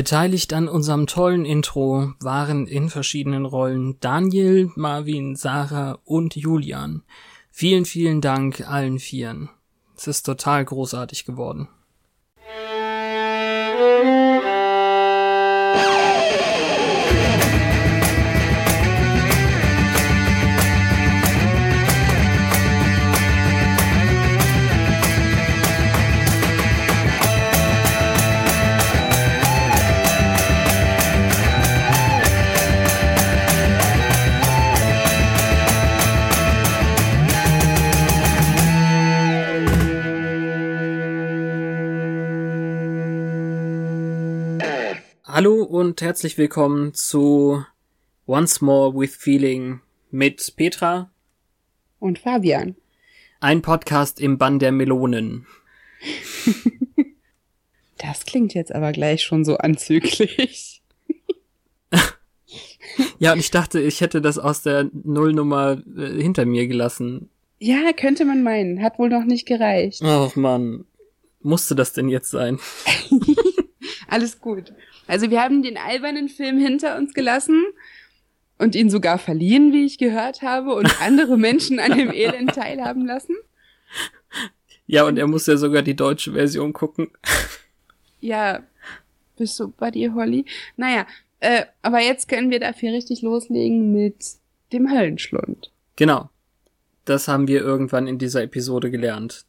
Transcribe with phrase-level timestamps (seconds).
[0.00, 7.02] Beteiligt an unserem tollen Intro waren in verschiedenen Rollen Daniel, Marvin, Sarah und Julian.
[7.50, 9.50] Vielen, vielen Dank allen Vieren.
[9.94, 11.68] Es ist total großartig geworden.
[45.70, 47.64] Und herzlich willkommen zu
[48.26, 49.78] Once More with Feeling
[50.10, 51.12] mit Petra
[52.00, 52.74] und Fabian.
[53.38, 55.46] Ein Podcast im Bann der Melonen.
[57.98, 60.82] das klingt jetzt aber gleich schon so anzüglich.
[63.20, 67.30] ja, und ich dachte, ich hätte das aus der Nullnummer äh, hinter mir gelassen.
[67.60, 68.82] Ja, könnte man meinen.
[68.82, 70.02] Hat wohl noch nicht gereicht.
[70.02, 70.84] Ach man,
[71.42, 72.58] musste das denn jetzt sein?
[74.08, 74.72] Alles gut.
[75.10, 77.64] Also wir haben den albernen Film hinter uns gelassen
[78.58, 83.06] und ihn sogar verliehen, wie ich gehört habe, und andere Menschen an dem Elend teilhaben
[83.06, 83.34] lassen.
[84.86, 87.10] Ja, und er muss ja sogar die deutsche Version gucken.
[88.20, 88.62] Ja,
[89.36, 90.44] bist du bei dir, Holly?
[90.76, 91.06] Naja,
[91.40, 94.34] äh, aber jetzt können wir dafür richtig loslegen mit
[94.72, 95.72] dem Höllenschlund.
[95.96, 96.30] Genau.
[97.04, 99.44] Das haben wir irgendwann in dieser Episode gelernt.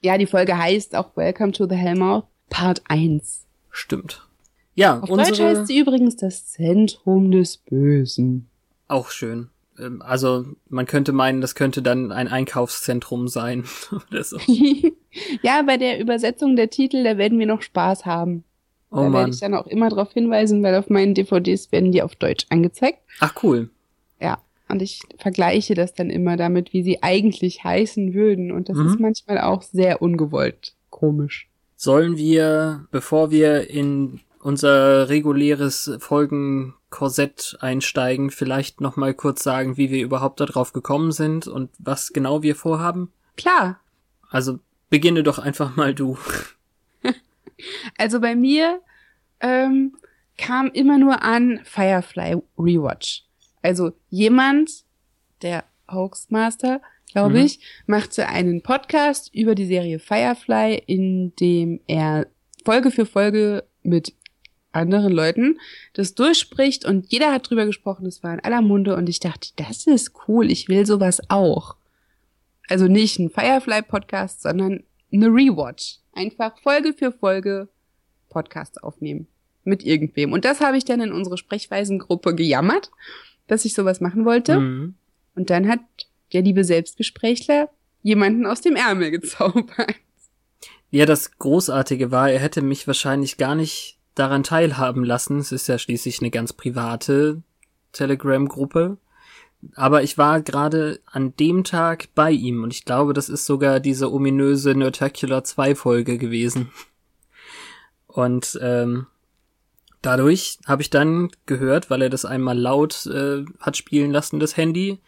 [0.00, 3.46] Ja, die Folge heißt auch Welcome to the Hellmouth Part 1.
[3.70, 4.27] Stimmt.
[4.78, 5.30] Ja, Auf unsere...
[5.30, 8.48] Deutsch heißt sie übrigens das Zentrum des Bösen.
[8.86, 9.48] Auch schön.
[9.76, 13.64] Ähm, also man könnte meinen, das könnte dann ein Einkaufszentrum sein
[14.10, 14.38] oder so.
[15.42, 18.44] ja, bei der Übersetzung der Titel, da werden wir noch Spaß haben.
[18.92, 22.02] Oh da werde ich dann auch immer darauf hinweisen, weil auf meinen DVDs werden die
[22.02, 23.00] auf Deutsch angezeigt.
[23.18, 23.70] Ach cool.
[24.20, 28.52] Ja, und ich vergleiche das dann immer damit, wie sie eigentlich heißen würden.
[28.52, 28.86] Und das mhm.
[28.86, 31.48] ist manchmal auch sehr ungewollt komisch.
[31.74, 39.90] Sollen wir, bevor wir in unser reguläres Folgenkorsett einsteigen, vielleicht noch mal kurz sagen, wie
[39.90, 43.12] wir überhaupt darauf gekommen sind und was genau wir vorhaben?
[43.36, 43.80] Klar.
[44.30, 44.58] Also
[44.90, 46.18] beginne doch einfach mal du.
[47.98, 48.80] also bei mir
[49.40, 49.96] ähm,
[50.36, 53.24] kam immer nur an Firefly Rewatch.
[53.62, 54.84] Also jemand,
[55.42, 56.80] der Hoaxmaster,
[57.12, 57.44] glaube mhm.
[57.44, 62.26] ich, machte einen Podcast über die Serie Firefly, in dem er
[62.64, 64.14] Folge für Folge mit
[64.78, 65.58] anderen Leuten
[65.92, 69.50] das durchspricht und jeder hat drüber gesprochen, es war in aller Munde und ich dachte,
[69.56, 71.76] das ist cool, ich will sowas auch.
[72.68, 75.98] Also nicht ein Firefly-Podcast, sondern eine Rewatch.
[76.12, 77.68] Einfach Folge für Folge
[78.28, 79.26] Podcast aufnehmen.
[79.64, 80.32] Mit irgendwem.
[80.32, 82.90] Und das habe ich dann in unsere Sprechweisengruppe gejammert,
[83.46, 84.58] dass ich sowas machen wollte.
[84.58, 84.94] Mhm.
[85.34, 85.80] Und dann hat
[86.32, 87.70] der liebe Selbstgesprächler
[88.02, 89.94] jemanden aus dem Ärmel gezaubert.
[90.90, 95.38] Ja, das Großartige war, er hätte mich wahrscheinlich gar nicht daran teilhaben lassen.
[95.38, 97.42] Es ist ja schließlich eine ganz private
[97.92, 98.98] Telegram-Gruppe.
[99.74, 103.80] Aber ich war gerade an dem Tag bei ihm und ich glaube, das ist sogar
[103.80, 106.70] diese ominöse Nerdtacular 2 Folge gewesen.
[108.06, 109.06] Und ähm,
[110.00, 114.56] dadurch habe ich dann gehört, weil er das einmal laut äh, hat spielen lassen, das
[114.56, 115.00] Handy,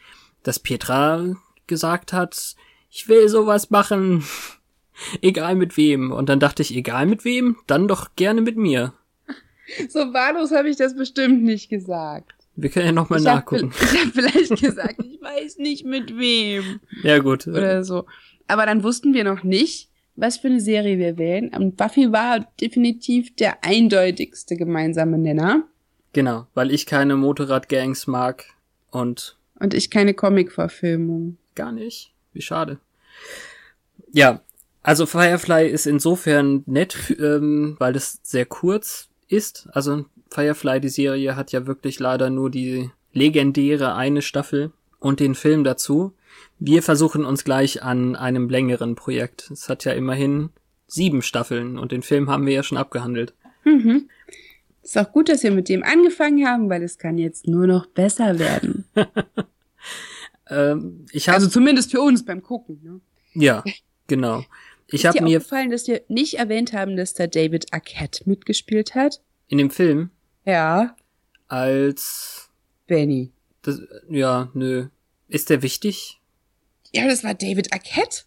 [0.42, 1.36] dass Petra
[1.68, 2.56] gesagt hat,
[2.90, 4.24] ich will sowas machen.
[5.22, 6.12] egal mit wem.
[6.12, 8.92] Und dann dachte ich, egal mit wem, dann doch gerne mit mir.
[9.88, 12.32] So wahllos habe ich das bestimmt nicht gesagt.
[12.56, 13.72] Wir können ja nochmal nachgucken.
[13.80, 16.80] Hab, ich habe vielleicht gesagt, ich weiß nicht mit wem.
[17.02, 17.46] Ja, gut.
[17.46, 18.06] Oder so.
[18.48, 21.50] Aber dann wussten wir noch nicht, was für eine Serie wir wählen.
[21.54, 25.64] Und Buffy war definitiv der eindeutigste gemeinsame Nenner.
[26.12, 28.46] Genau, weil ich keine Motorradgangs mag
[28.90, 29.36] und.
[29.58, 31.36] Und ich keine Comic-Verfilmung.
[31.54, 32.12] Gar nicht.
[32.32, 32.78] Wie schade.
[34.12, 34.40] Ja,
[34.82, 39.68] also Firefly ist insofern nett, ähm, weil es sehr kurz ist.
[39.72, 45.34] Also Firefly, die Serie, hat ja wirklich leider nur die legendäre eine Staffel und den
[45.34, 46.12] Film dazu.
[46.58, 49.50] Wir versuchen uns gleich an einem längeren Projekt.
[49.50, 50.50] Es hat ja immerhin
[50.86, 53.34] sieben Staffeln und den Film haben wir ja schon abgehandelt.
[53.64, 54.08] Mhm.
[54.82, 57.86] Ist auch gut, dass wir mit dem angefangen haben, weil es kann jetzt nur noch
[57.86, 58.84] besser werden.
[60.50, 62.80] ähm, ich hab, also zumindest für uns beim Gucken.
[62.82, 63.00] Ne?
[63.34, 63.62] Ja,
[64.06, 64.44] genau.
[64.92, 69.20] Ich habe mir aufgefallen, dass wir nicht erwähnt haben, dass da David Arquette mitgespielt hat.
[69.48, 70.10] In dem Film?
[70.44, 70.96] Ja.
[71.48, 72.50] Als
[72.86, 73.32] Benny.
[73.62, 74.88] Das, ja, nö.
[75.28, 76.20] Ist der wichtig?
[76.92, 78.22] Ja, das war David Arquette.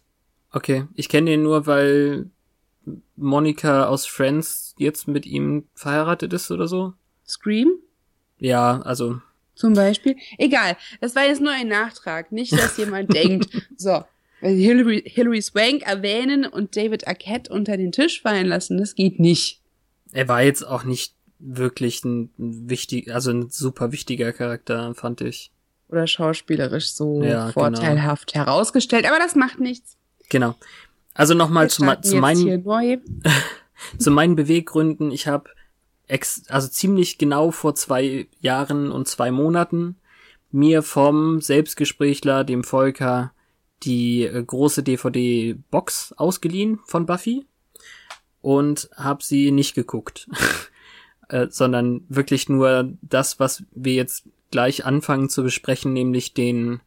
[0.52, 2.30] Okay, ich kenne den nur, weil
[3.16, 6.94] Monika aus Friends jetzt mit ihm verheiratet ist oder so.
[7.26, 7.72] Scream
[8.38, 9.20] Ja, also
[9.54, 10.16] zum Beispiel.
[10.38, 12.32] Egal, das war jetzt nur ein Nachtrag.
[12.32, 14.04] Nicht, dass jemand denkt, so,
[14.44, 18.94] wenn sie Hilary, Hilary Swank erwähnen und David Arquette unter den Tisch fallen lassen, das
[18.94, 19.62] geht nicht.
[20.12, 25.50] er war jetzt auch nicht wirklich ein wichtig, also ein super wichtiger Charakter, fand ich.
[25.88, 27.52] Oder schauspielerisch so Ja, genau.
[27.52, 29.06] vorteilhaft herausgestellt.
[29.06, 29.96] Aber das macht nichts.
[30.28, 30.54] Genau.
[31.14, 32.64] Also nochmal zu, zu meinen
[33.98, 35.10] zu meinen Beweggründen.
[35.10, 35.50] Ich habe
[36.06, 39.96] ex also ziemlich genau vor zwei Jahren und zwei Monaten
[40.50, 43.33] mir vom Selbstgesprächler, dem Volker,
[43.84, 47.46] die äh, große DVD-Box ausgeliehen von Buffy
[48.40, 50.28] und habe sie nicht geguckt,
[51.28, 56.80] äh, sondern wirklich nur das, was wir jetzt gleich anfangen zu besprechen, nämlich den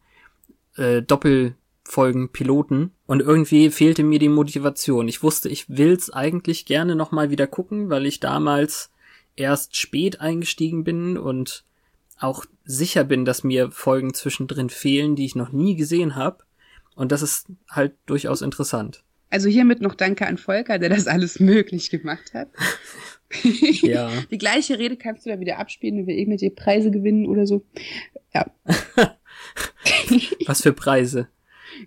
[0.75, 2.91] äh, Doppelfolgen Piloten.
[3.07, 5.07] Und irgendwie fehlte mir die Motivation.
[5.07, 8.91] Ich wusste, ich will's eigentlich gerne nochmal wieder gucken, weil ich damals
[9.35, 11.63] erst spät eingestiegen bin und
[12.19, 16.43] auch sicher bin, dass mir Folgen zwischendrin fehlen, die ich noch nie gesehen habe.
[16.97, 19.03] Und das ist halt durchaus interessant.
[19.29, 22.49] Also hiermit noch Danke an Volker, der das alles möglich gemacht hat.
[23.81, 24.09] Ja.
[24.31, 27.61] Die gleiche Rede kannst du da wieder abspielen, wenn wir irgendwelche Preise gewinnen oder so.
[28.33, 28.45] Ja,
[30.45, 31.27] Was für Preise.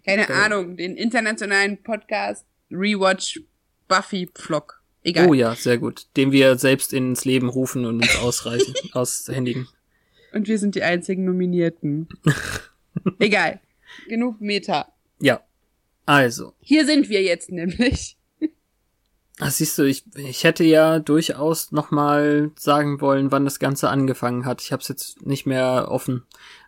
[0.05, 0.33] keine Okay.
[0.35, 3.41] Ahnung, den internationalen Podcast Rewatch
[3.89, 4.83] Buffy Vlog.
[5.03, 5.29] Egal.
[5.29, 6.09] Oh ja, sehr gut.
[6.19, 9.67] Den wir selbst ins Leben rufen und uns ausreichen, aushändigen.
[10.35, 12.07] Und wir sind die einzigen Nominierten.
[13.19, 13.61] Egal.
[14.09, 14.93] Genug Meta.
[15.20, 15.40] Ja.
[16.06, 18.17] Also, Hier sind wir jetzt nämlich.
[19.43, 24.44] Ah, siehst du, ich, ich hätte ja durchaus nochmal sagen wollen, wann das Ganze angefangen
[24.44, 24.61] hat.
[24.61, 26.25] Ich habe es jetzt nicht mehr offen.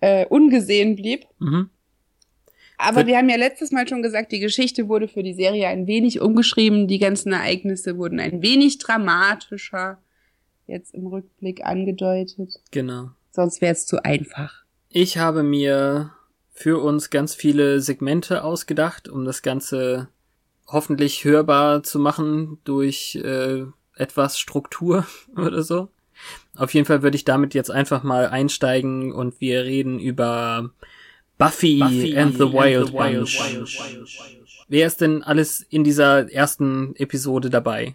[0.00, 1.24] äh, ungesehen blieb.
[1.38, 1.70] mhm.
[2.78, 5.66] Aber Wird- wir haben ja letztes Mal schon gesagt, die Geschichte wurde für die Serie
[5.68, 9.96] ein wenig umgeschrieben, die ganzen Ereignisse wurden ein wenig dramatischer
[10.66, 12.60] jetzt im Rückblick angedeutet.
[12.70, 13.10] genau.
[13.30, 14.64] Sonst wäre es zu einfach.
[14.88, 16.12] Ich habe mir
[16.52, 20.08] für uns ganz viele Segmente ausgedacht, um das Ganze
[20.66, 23.64] hoffentlich hörbar zu machen durch äh,
[23.94, 25.88] etwas Struktur oder so.
[26.56, 30.70] Auf jeden Fall würde ich damit jetzt einfach mal einsteigen und wir reden über
[31.36, 31.82] Buffy,
[32.16, 33.38] and the Wild, Bunch.
[34.68, 37.94] Wer ist denn alles in dieser ersten Episode dabei?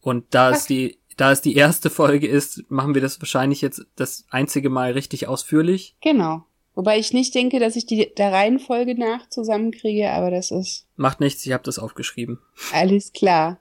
[0.00, 3.84] Und da es die, da es die erste Folge ist, machen wir das wahrscheinlich jetzt
[3.96, 5.94] das einzige Mal richtig ausführlich.
[6.00, 6.44] Genau.
[6.74, 11.20] Wobei ich nicht denke, dass ich die der Reihenfolge nach zusammenkriege, aber das ist Macht
[11.20, 12.38] nichts, ich habe das aufgeschrieben.
[12.72, 13.58] alles klar.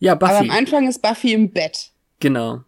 [0.00, 0.40] Ja, Aber Buffy.
[0.40, 1.92] am Anfang ist Buffy im Bett.
[2.20, 2.62] Genau.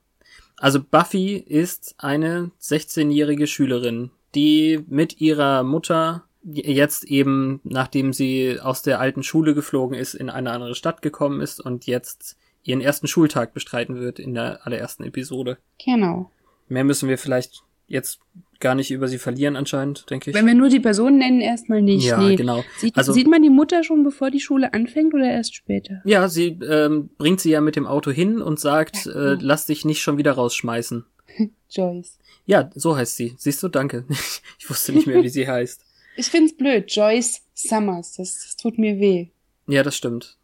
[0.57, 8.83] Also Buffy ist eine 16-jährige Schülerin, die mit ihrer Mutter jetzt eben, nachdem sie aus
[8.83, 13.07] der alten Schule geflogen ist, in eine andere Stadt gekommen ist und jetzt ihren ersten
[13.07, 15.59] Schultag bestreiten wird in der allerersten Episode.
[15.85, 16.31] Genau.
[16.69, 18.19] Mehr müssen wir vielleicht jetzt
[18.59, 20.37] gar nicht über sie verlieren anscheinend, denke ich.
[20.37, 22.05] Wenn wir nur die Personen nennen, erstmal nicht.
[22.07, 22.35] ja, nee.
[22.35, 22.65] genau.
[22.79, 26.01] Sieht, Also- sieht man die Mutter schon, bevor die Schule anfängt oder erst später?
[26.05, 29.39] Ja, sie ähm, bringt sie ja mit dem Auto hin und sagt, Ja, äh, genau.
[29.43, 31.05] lass dich nicht schon wieder rausschmeißen.
[31.71, 32.19] Joyce.
[32.47, 33.35] Ja, so heißt sie.
[33.39, 34.05] Siehst du, danke.
[34.59, 35.83] Ich wusste nicht mehr, wie sie heißt.
[36.17, 36.91] Ich find's blöd.
[36.91, 38.15] Joyce Summers.
[38.15, 39.29] Das, das tut mir weh.
[39.69, 40.37] Ja, das stimmt.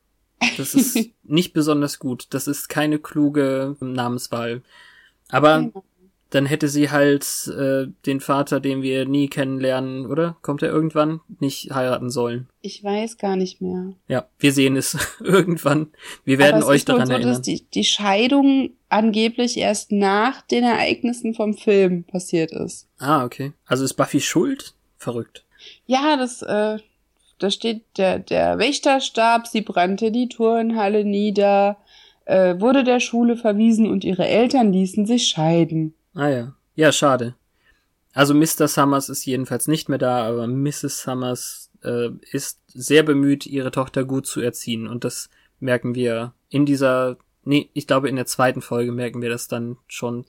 [0.56, 2.26] Das ist nicht besonders gut.
[2.30, 4.62] Das ist keine kluge Namenswahl.
[5.28, 5.70] Aber
[6.32, 10.36] dann hätte sie halt äh, den Vater, den wir nie kennenlernen, oder?
[10.40, 11.20] Kommt er irgendwann?
[11.40, 12.48] Nicht heiraten sollen.
[12.62, 13.92] Ich weiß gar nicht mehr.
[14.08, 15.88] Ja, wir sehen es irgendwann.
[16.24, 17.32] Wir werden euch daran so, erinnern.
[17.32, 22.88] dass die, die Scheidung angeblich erst nach den Ereignissen vom Film passiert ist.
[22.98, 23.52] Ah, okay.
[23.66, 24.74] Also ist Buffy schuld?
[24.96, 25.44] Verrückt.
[25.86, 26.78] Ja, das, äh,
[27.42, 31.76] da steht der, der Wächter starb, sie brannte die Turnhalle nieder,
[32.24, 35.94] äh, wurde der Schule verwiesen und ihre Eltern ließen sich scheiden.
[36.14, 36.54] Ah ja.
[36.74, 37.34] Ja, schade.
[38.14, 38.68] Also Mr.
[38.68, 41.02] Summers ist jedenfalls nicht mehr da, aber Mrs.
[41.02, 44.86] Summers äh, ist sehr bemüht, ihre Tochter gut zu erziehen.
[44.86, 45.30] Und das
[45.60, 49.78] merken wir in dieser, nee, ich glaube in der zweiten Folge merken wir das dann
[49.86, 50.24] schon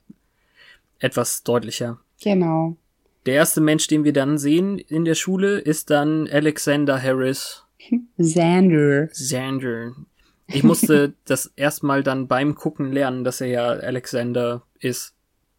[0.99, 1.99] etwas deutlicher.
[2.21, 2.77] Genau.
[3.25, 7.63] Der erste Mensch, den wir dann sehen in der Schule, ist dann Alexander Harris.
[8.19, 9.07] Xander.
[9.07, 9.93] Xander.
[10.47, 15.13] Ich musste das erstmal dann beim Gucken lernen, dass er ja Alexander ist.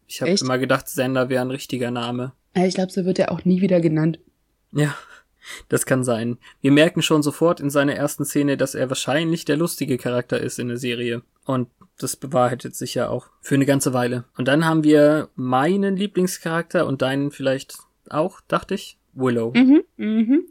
[0.07, 2.33] Ich habe immer gedacht, Xander wäre ein richtiger Name.
[2.53, 4.19] Ich glaube, so wird er auch nie wieder genannt.
[4.71, 4.95] Ja,
[5.67, 6.37] das kann sein.
[6.61, 10.59] Wir merken schon sofort in seiner ersten Szene, dass er wahrscheinlich der lustige Charakter ist
[10.59, 11.23] in der Serie.
[11.45, 14.25] Und das bewahrheitet sich ja auch für eine ganze Weile.
[14.37, 17.77] Und dann haben wir meinen Lieblingscharakter und deinen vielleicht
[18.09, 18.97] auch, dachte ich.
[19.13, 19.53] Willow.
[19.55, 19.83] Mhm.
[19.97, 20.45] Mhm.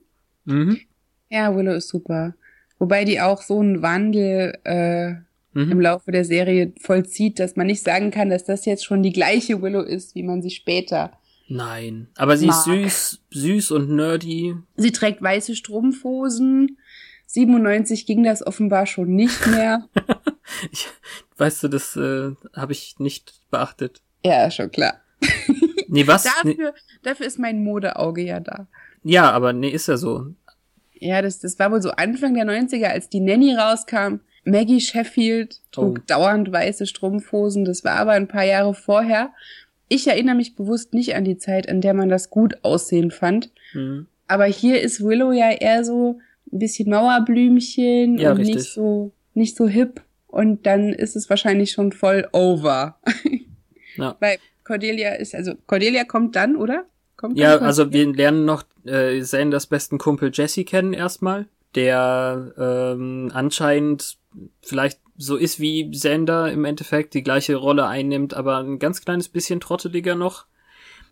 [0.45, 0.81] Mhm.
[1.29, 2.35] Ja, Willow ist super.
[2.79, 5.81] Wobei die auch so einen Wandel äh, im Mhm.
[5.81, 9.63] Laufe der Serie vollzieht, dass man nicht sagen kann, dass das jetzt schon die gleiche
[9.63, 11.13] Willow ist, wie man sie später.
[11.47, 12.09] Nein.
[12.17, 12.81] Aber sie ist Mag.
[12.83, 14.57] süß, süß und nerdy.
[14.77, 16.79] Sie trägt weiße Strumpfhosen.
[17.27, 19.89] 97 ging das offenbar schon nicht mehr.
[20.73, 20.89] Ich,
[21.37, 24.01] weißt du, das äh, habe ich nicht beachtet.
[24.25, 25.01] ja, schon klar.
[25.89, 26.25] Nee, was?
[26.43, 28.67] Nee, Dafür, dafür ist mein Modeauge ja da.
[29.05, 30.27] ja, aber nee, ist ja so.
[30.95, 34.17] Ja, das, das war wohl so Anfang der 90er, als die Nanny rauskam.
[34.45, 36.03] Maggie Sheffield trug Oh.
[36.09, 37.65] dauernd weiße Strumpfhosen.
[37.65, 39.33] Das war aber ein paar Jahre vorher.
[39.89, 43.53] Ich erinnere mich bewusst nicht an die Zeit, in der man das gut aussehen fand.
[43.73, 44.07] Mhm.
[44.27, 46.19] Aber hier ist Willow ja eher so
[46.53, 48.57] ein bisschen Mauerblümchen Ja, und richtig.
[48.57, 50.01] nicht so, nicht so hip.
[50.35, 52.99] Und dann ist es wahrscheinlich schon voll over.
[53.97, 54.17] Ja.
[54.19, 56.85] Weil Cordelia ist, also Cordelia kommt dann, oder?
[57.17, 62.53] Kommt Ja, dann also wir lernen noch äh, Sanders besten Kumpel Jesse kennen erstmal, der
[62.59, 64.17] ähm, anscheinend
[64.63, 69.29] vielleicht so ist wie Sander im Endeffekt, die gleiche Rolle einnimmt, aber ein ganz kleines
[69.29, 70.47] bisschen trotteliger noch,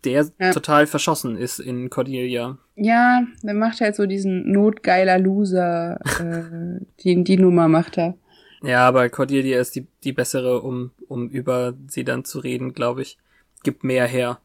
[0.03, 0.51] der Ja.
[0.51, 2.57] total verschossen ist in Cordelia.
[2.75, 8.15] Ja, der macht halt so diesen notgeiler Loser, äh, die, die Nummer macht er.
[8.63, 13.01] Ja, aber Cordelia ist die, die bessere, um, um über sie dann zu reden, glaube
[13.01, 13.17] ich.
[13.63, 14.39] Gibt mehr her.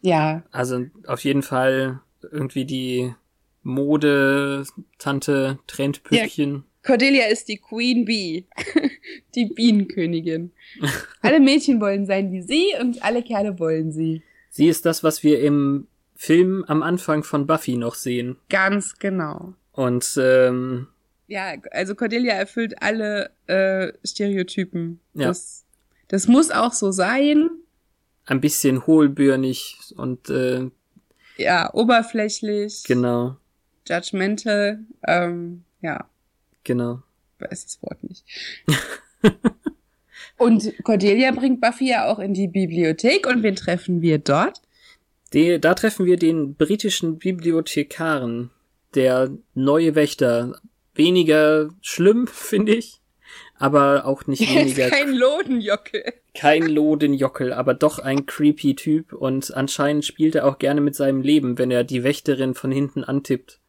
[0.00, 2.00] Ja, Also auf jeden Fall
[2.30, 3.14] irgendwie die
[3.62, 6.64] Mode-Tante Trendpüppchen.
[6.84, 8.44] Cordelia ist die Queen Bee,
[9.34, 10.52] die Bienenkönigin.
[11.22, 14.22] Alle Mädchen wollen sein wie sie und alle Kerle wollen sie.
[14.50, 18.36] Sie ist das, was wir im Film am Anfang von Buffy noch sehen.
[18.50, 19.54] Ganz genau.
[19.72, 20.88] Und ähm,
[21.26, 25.00] Ja, also Cordelia erfüllt alle äh, Stereotypen.
[25.14, 25.28] Ja.
[25.28, 25.64] Das,
[26.08, 27.50] das muss auch so sein.
[28.26, 30.70] ein bisschen hohlbürnig und äh,
[31.36, 33.36] Ja, oberflächlich, genau,
[33.88, 34.80] judgmental.
[35.06, 36.08] Ähm, ja,
[36.62, 37.02] genau.
[37.38, 38.24] weiß das Wort nicht.
[40.36, 44.60] und Cordelia bringt Buffy ja auch in die Bibliothek und wen treffen wir dort?
[45.32, 48.50] Die, da treffen wir den britischen Bibliothekaren,
[48.94, 50.60] der neue Wächter.
[50.94, 53.00] Weniger schlimm, finde ich,
[53.56, 56.04] aber auch nicht Er weniger kein Lodenjockel.
[56.34, 61.20] kein Lodenjockel, aber doch ein creepy Typ und anscheinend spielt er auch gerne mit seinem
[61.22, 63.60] Leben, wenn er die Wächterin von hinten antippt.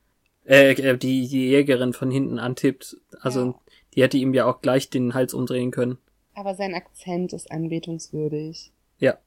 [0.47, 2.97] Äh, äh, die, die Jägerin von hinten antippt.
[3.19, 3.55] Also, Ja.
[3.95, 5.97] die hätte ihm ja auch gleich den Hals umdrehen können.
[6.35, 8.71] Aber sein Akzent ist anbetungswürdig.
[8.99, 9.17] Ja.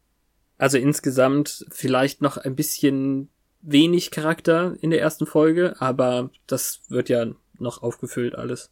[0.59, 3.31] Also insgesamt vielleicht noch ein bisschen
[3.63, 7.27] wenig Charakter in der ersten Folge, aber das wird ja
[7.61, 8.71] noch aufgefüllt alles.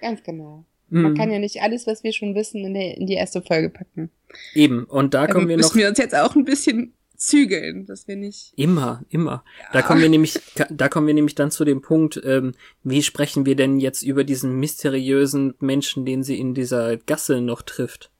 [0.00, 0.64] Ganz genau.
[0.90, 1.16] Man Mhm.
[1.16, 4.10] kann ja nicht alles, was wir schon wissen, in, der, in die erste Folge packen.
[4.54, 5.64] Eben, und da Da kommen wir noch.
[5.64, 8.52] müssen wir uns jetzt auch ein bisschen zügeln, dass wir nicht.
[8.56, 9.44] Immer, immer.
[9.72, 10.38] Da kommen wir nämlich,
[10.70, 12.54] da kommen wir nämlich dann zu dem Punkt, ähm,
[12.84, 17.60] wie sprechen wir denn jetzt über diesen mysteriösen Menschen, den sie in dieser Gasse noch
[17.62, 18.10] trifft?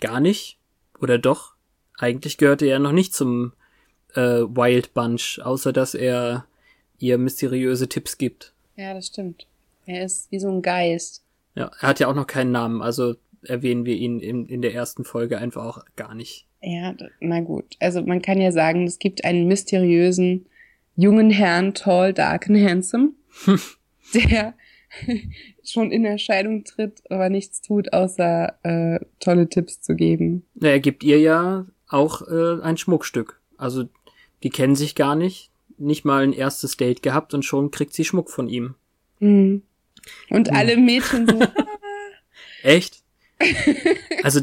[0.00, 0.58] Gar nicht?
[1.00, 1.54] Oder doch?
[1.98, 3.52] Eigentlich gehörte er noch nicht zum
[4.14, 6.46] äh, Wild Bunch, außer dass er
[6.98, 8.54] ihr mysteriöse Tipps gibt.
[8.76, 9.46] Ja, das stimmt.
[9.88, 11.24] Er ist wie so ein Geist.
[11.54, 14.74] Ja, er hat ja auch noch keinen Namen, also erwähnen wir ihn in, in der
[14.74, 16.46] ersten Folge einfach auch gar nicht.
[16.60, 17.74] Ja, na gut.
[17.80, 20.44] Also man kann ja sagen, es gibt einen mysteriösen
[20.94, 23.12] jungen Herrn, tall, dark and handsome,
[24.14, 24.52] der
[25.64, 30.44] schon in Erscheinung tritt, aber nichts tut, außer äh, tolle Tipps zu geben.
[30.54, 33.40] Na, er gibt ihr ja auch äh, ein Schmuckstück.
[33.56, 33.84] Also
[34.42, 38.04] die kennen sich gar nicht, nicht mal ein erstes Date gehabt und schon kriegt sie
[38.04, 38.74] Schmuck von ihm.
[39.20, 39.62] Hm.
[40.30, 41.40] Und alle Mädchen so,
[42.62, 43.02] Echt?
[44.22, 44.40] Also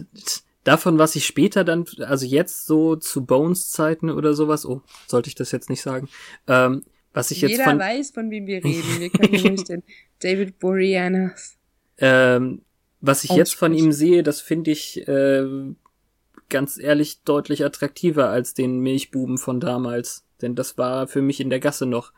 [0.64, 5.30] davon, was ich später dann, also jetzt so zu Bones Zeiten oder sowas, oh, sollte
[5.30, 6.10] ich das jetzt nicht sagen,
[6.48, 9.00] ähm, was ich jetzt jeder von, weiß, von wem wir reden.
[9.00, 9.84] Wir können nämlich den
[10.20, 11.58] David Boreanaz.
[11.98, 12.62] ähm,
[13.02, 15.46] was ich jetzt von ihm sehe, das finde ich äh,
[16.50, 20.26] ganz ehrlich deutlich attraktiver als den Milchbuben von damals.
[20.42, 22.12] Denn das war für mich in der Gasse noch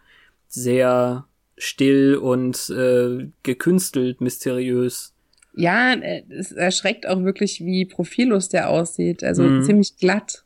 [0.48, 1.28] sehr
[1.58, 5.14] still und äh, gekünstelt mysteriös.
[5.56, 9.24] Ja, äh, es erschreckt auch wirklich, wie profillos der aussieht.
[9.24, 9.64] Also Mhm.
[9.64, 10.44] ziemlich glatt.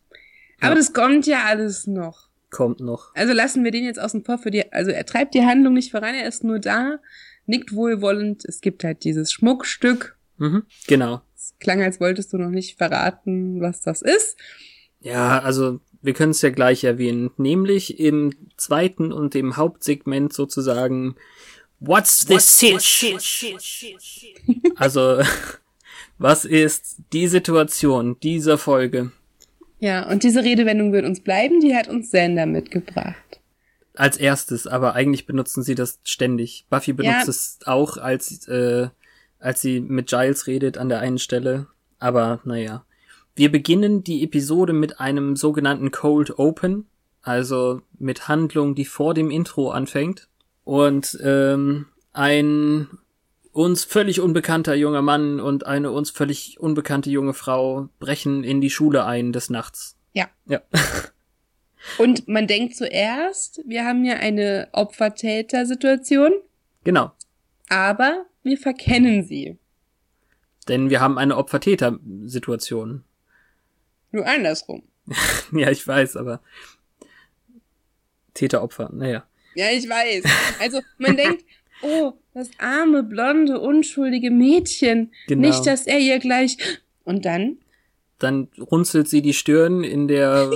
[0.61, 0.75] Aber Ja.
[0.75, 2.29] das kommt ja alles noch.
[2.49, 3.15] kommt noch.
[3.15, 5.89] Also lassen wir den jetzt außen vor für die, also er treibt die Handlung nicht
[5.91, 6.99] voran, er ist nur da,
[7.45, 10.17] nickt wohlwollend, es gibt halt dieses Schmuckstück.
[10.37, 11.21] Mhm, genau.
[11.33, 14.37] Es klang, als wolltest du noch nicht verraten, was das ist.
[14.99, 21.15] Ja, also wir können es ja gleich erwähnen, nämlich im zweiten und im Hauptsegment sozusagen
[21.79, 23.15] What's the sitch?
[24.75, 25.21] Also,
[26.19, 29.11] was ist die Situation dieser Folge?
[29.79, 33.15] Ja, und diese Redewendung wird uns bleiben, die hat uns Sander mitgebracht.
[33.95, 36.65] Als erstes, aber eigentlich benutzen sie das ständig.
[36.69, 37.29] Buffy benutzt Ja.
[37.29, 38.89] es auch, als, äh,
[39.39, 41.67] als sie mit Giles redet an der einen Stelle.
[41.97, 42.85] Aber naja.
[43.35, 46.87] Wir beginnen die Episode mit einem sogenannten Cold Open,
[47.21, 50.27] also mit Handlung, die vor dem Intro anfängt.
[50.63, 52.87] Und ähm, ein
[53.51, 58.69] uns völlig unbekannter junger Mann und eine uns völlig unbekannte junge Frau brechen in die
[58.69, 59.97] Schule ein des Nachts.
[60.13, 60.29] Ja.
[60.45, 60.61] Ja.
[61.97, 66.31] Und man denkt zuerst, wir haben hier eine Opfer-Täter-Situation,
[66.83, 67.11] genau.
[67.69, 69.57] aber wir verkennen sie.
[70.67, 73.03] Denn wir haben eine Opfer-Täter-Situation.
[74.11, 74.83] Nur andersrum.
[75.51, 76.41] Ja, ich weiß, aber
[78.33, 79.25] Täter-Opfer, naja.
[79.55, 80.23] Ja, ich weiß.
[80.59, 81.43] Also man denkt,
[81.81, 85.11] oh, das arme, blonde, unschuldige Mädchen.
[85.27, 85.47] Genau.
[85.47, 86.57] Nicht, dass er ihr gleich.
[87.03, 87.57] Und dann?
[88.19, 90.51] Dann runzelt sie die Stirn in der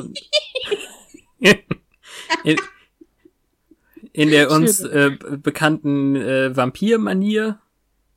[2.44, 2.58] in,
[4.14, 7.60] in der uns äh, bekannten äh, Vampir-Manier.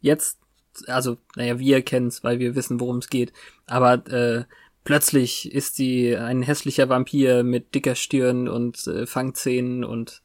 [0.00, 0.38] Jetzt,
[0.87, 3.33] also, naja, wir kennen's, weil wir wissen, worum es geht.
[3.66, 4.45] Aber äh,
[4.88, 10.23] plötzlich ist sie ein hässlicher Vampir mit dicker Stirn und äh, Fangzähnen und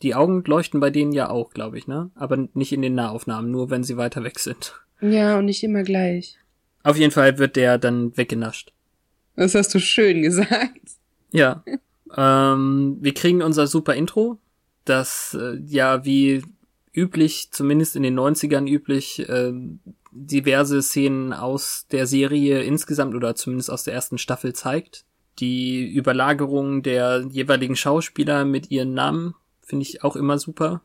[0.00, 2.12] die Augen leuchten bei denen ja auch, glaube ich, ne?
[2.14, 4.74] Aber nicht in den Nahaufnahmen, nur wenn sie weiter weg sind.
[5.00, 6.38] Ja, und nicht immer gleich.
[6.84, 8.72] Auf jeden Fall wird der dann weggenascht.
[9.34, 10.92] Das hast du schön gesagt.
[11.32, 11.64] Ja.
[12.16, 14.38] ähm, wir kriegen unser super Intro,
[14.84, 16.44] das äh, ja wie
[16.96, 19.52] üblich, zumindest in den 90ern üblich, äh,
[20.10, 25.04] diverse Szenen aus der Serie insgesamt oder zumindest aus der ersten Staffel zeigt.
[25.38, 30.80] Die Überlagerung der jeweiligen Schauspieler mit ihren Namen finde ich auch immer super.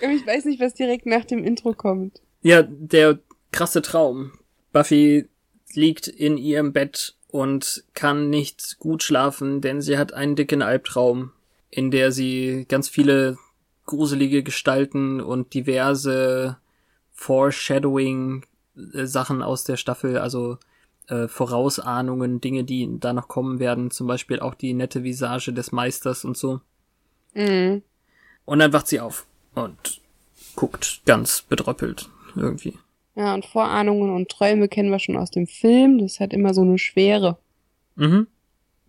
[0.00, 2.20] Ich weiß nicht, was direkt nach dem Intro kommt.
[2.42, 3.18] Ja, der
[3.52, 4.32] krasse Traum.
[4.72, 5.28] Buffy
[5.72, 11.32] liegt in ihrem Bett und kann nicht gut schlafen, denn sie hat einen dicken Albtraum,
[11.70, 13.38] in der sie ganz viele
[13.90, 16.56] gruselige Gestalten und diverse
[17.12, 18.44] Foreshadowing
[18.94, 20.58] äh, aus der Staffel, also
[21.08, 25.72] äh, Vorausahnungen, Dinge, die da noch kommen werden, zum Beispiel auch die nette Visage des
[25.72, 26.60] Meisters und so.
[27.34, 27.82] Mhm.
[28.44, 30.00] Und dann wacht sie auf und
[30.54, 32.78] guckt ganz bedröppelt irgendwie.
[33.16, 35.98] Ja, und Vorahnungen und Träume kennen wir schon aus dem Film.
[35.98, 37.38] Das hat immer so eine Schwere.
[37.96, 38.28] Mhm.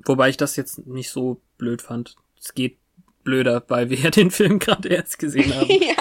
[0.06, 2.16] Wobei ich das jetzt nicht so blöd fand.
[2.40, 2.78] Es geht
[3.24, 5.70] blöder, weil wir ja den Film gerade erst gesehen haben.
[5.70, 5.96] ja.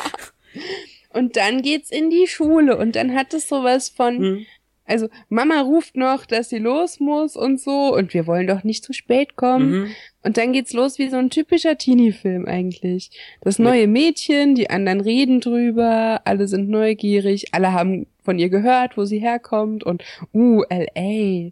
[1.12, 4.46] Und dann geht's in die Schule und dann hat es sowas von, Mhm.
[4.84, 8.84] also Mama ruft noch, dass sie los muss und so und wir wollen doch nicht
[8.84, 9.70] zu spät kommen.
[9.70, 9.90] Mhm.
[10.22, 13.10] Und dann geht's los wie so ein typischer Teenie-Film eigentlich.
[13.40, 18.96] Das neue Mädchen, die anderen reden drüber, alle sind neugierig, alle haben von ihr gehört,
[18.96, 20.04] wo sie herkommt und
[20.34, 21.50] uh, LA.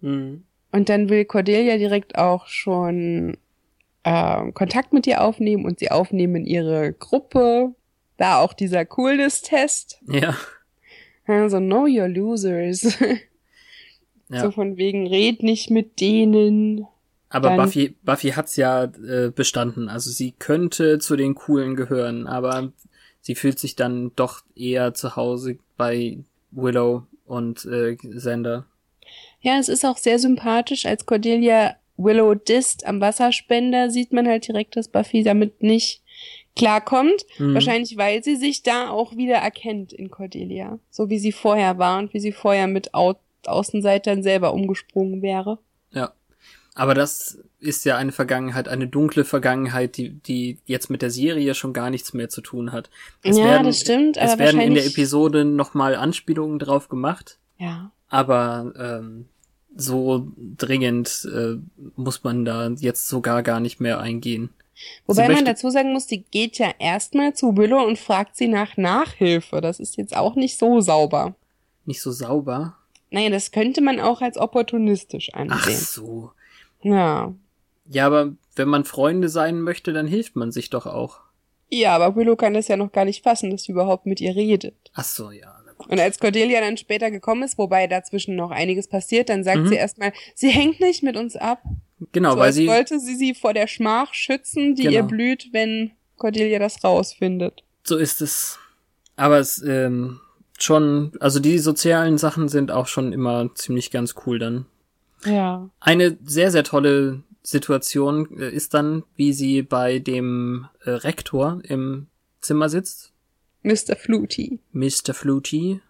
[0.00, 0.44] Mhm.
[0.72, 3.36] Und dann will Cordelia direkt auch schon
[4.04, 7.74] äh, Kontakt mit ihr aufnehmen und sie aufnehmen in ihre Gruppe.
[8.18, 10.00] Da auch dieser Coolness-Test.
[10.06, 10.36] Ja.
[11.26, 12.98] Ja, so know your losers.
[14.28, 14.40] ja.
[14.40, 16.86] So von wegen, red nicht mit denen.
[17.30, 19.88] Aber dann- Buffy, Buffy hat's ja äh, bestanden.
[19.88, 22.72] Also sie könnte zu den Coolen gehören, aber
[23.20, 26.18] sie fühlt sich dann doch eher zu Hause bei
[26.50, 28.66] Willow und äh, Xander.
[29.40, 34.48] Ja, es ist auch sehr sympathisch, als Cordelia Willow disst am Wasserspender, sieht man halt
[34.48, 36.02] direkt, dass Buffy damit nicht
[36.56, 37.24] klarkommt.
[37.38, 37.54] Mhm.
[37.54, 40.78] Wahrscheinlich, weil sie sich da auch wieder erkennt in Cordelia.
[40.90, 45.58] So wie sie vorher war und wie sie vorher mit Au Außenseitern selber umgesprungen wäre.
[45.90, 46.12] Ja.
[46.74, 51.54] Aber das ist ja eine Vergangenheit, eine dunkle Vergangenheit, die, die jetzt mit der Serie
[51.54, 52.88] schon gar nichts mehr zu tun hat.
[53.22, 57.90] Es ja, werden, das stimmt, Es werden in der Episode nochmal Anspielungen drauf gemacht, Ja.
[58.08, 59.26] aber ähm,
[59.76, 61.56] so dringend äh,
[61.96, 64.50] muss man da jetzt sogar gar nicht mehr eingehen.
[65.06, 68.76] Wobei man dazu sagen muss, die geht ja erstmal zu Willow und fragt sie nach
[68.76, 69.60] Nachhilfe.
[69.60, 71.34] Das ist jetzt auch nicht so sauber.
[71.84, 72.76] Nicht so sauber.
[73.10, 75.76] Naja, das könnte man auch als opportunistisch Ach ansehen.
[75.76, 76.32] so.
[76.82, 77.34] Ja.
[77.86, 81.20] Ja, aber wenn man Freunde sein möchte, dann hilft man sich doch auch.
[81.68, 84.34] Ja, aber Willow kann das ja noch gar nicht fassen, dass sie überhaupt mit ihr
[84.34, 84.74] redet.
[84.94, 85.61] Ach so, ja.
[85.88, 89.68] Und als Cordelia dann später gekommen ist, wobei dazwischen noch einiges passiert, dann sagt Mhm.
[89.68, 91.62] sie erstmal, sie hängt nicht mit uns ab.
[92.12, 94.94] Genau, so weil als sie, wollte sie sie vor der Schmach schützen, die Genau.
[94.96, 97.62] ihr blüht, wenn Cordelia das rausfindet.
[97.84, 98.58] so ist es.
[99.16, 100.20] Aber es, ähm,
[100.58, 104.66] schon, also die sozialen Sachen sind auch schon immer ziemlich ganz cool dann.
[105.24, 105.68] Ja.
[105.80, 112.06] Eine sehr, sehr tolle Situation äh, ist dann, wie sie bei dem äh, Rektor im
[112.40, 113.11] Zimmer sitzt,
[113.62, 113.96] Mr.
[113.96, 114.60] Fluty.
[114.72, 115.14] Mr.
[115.14, 115.80] Fluty,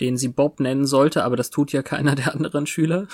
[0.00, 3.08] den sie Bob nennen sollte, aber das tut ja keiner der anderen Schüler.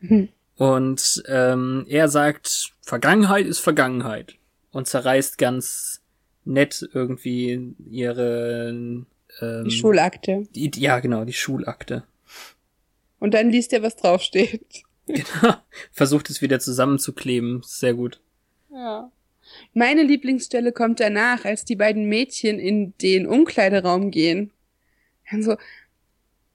[0.00, 0.28] Mhm.
[0.56, 4.34] Und ähm, er sagt, Vergangenheit ist Vergangenheit.
[4.70, 6.02] Und zerreißt ganz
[6.44, 9.04] nett irgendwie ihre
[9.40, 10.44] ähm, Die Schulakte.
[10.54, 12.04] die, ja, genau, die Schulakte.
[13.18, 14.64] Und dann liest er, was draufsteht.
[15.10, 15.54] Genau.
[15.90, 17.62] Versucht es wieder zusammenzukleben.
[17.64, 18.20] Sehr gut.
[18.70, 19.10] Ja.
[19.74, 24.50] Meine Lieblingsstelle kommt danach, als die beiden Mädchen in den Umkleideraum gehen.
[25.30, 25.56] Dann so,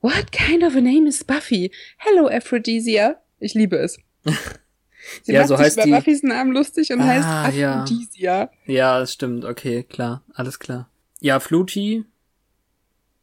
[0.01, 1.71] What kind of a name is Buffy?
[1.97, 3.21] Hello, Aphrodisia.
[3.39, 3.97] Ich liebe es.
[5.23, 7.83] Sie Ja, macht so sich heißt über die- Buffys Namen lustig und Ah, heißt ja.
[7.83, 8.51] Aphrodisia.
[8.65, 9.45] Ja, das stimmt.
[9.45, 10.23] Okay, klar.
[10.33, 10.89] Alles klar.
[11.21, 12.03] Ja, Fluty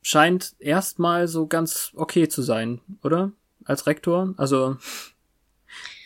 [0.02, 3.32] scheint erstmal so ganz okay zu sein, oder?
[3.64, 4.34] Als Rektor.
[4.38, 4.78] Also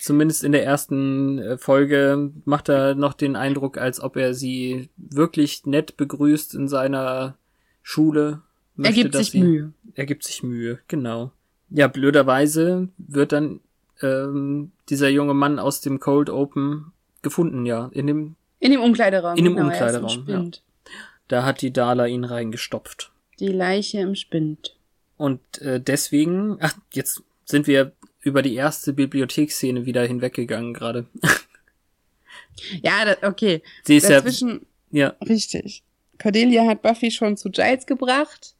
[0.04, 4.88] zumindest in der ersten äh, Folge macht er noch den Eindruck, als ob er sie
[4.96, 7.36] wirklich nett begrüßt in seiner
[7.82, 8.42] Schule.
[8.76, 9.72] Er Möchte, gibt dass sich sie- Mühe.
[9.94, 11.30] Er gibt sich Mühe, genau.
[11.70, 13.60] Ja, blöderweise wird dann
[14.02, 17.88] ähm, dieser junge Mann aus dem Cold Open gefunden, ja.
[17.92, 19.36] In dem, In dem Umkleideraum.
[19.36, 20.62] In dem genau, er Umkleideraum, Spind.
[21.28, 23.12] da hat die Dala ihn reingestopft.
[23.40, 24.76] Die Leiche im Spind.
[25.16, 27.92] Und äh, deswegen, ach, jetzt sind wir
[28.24, 31.06] über die erste Bibliotheksszene wieder hinweggegangen gerade.
[32.82, 33.62] Ja, da, okay.
[33.82, 35.82] Sie ist Dazwischen, ja, ja, richtig.
[36.22, 38.54] Cordelia hat Buffy schon zu Giles gebracht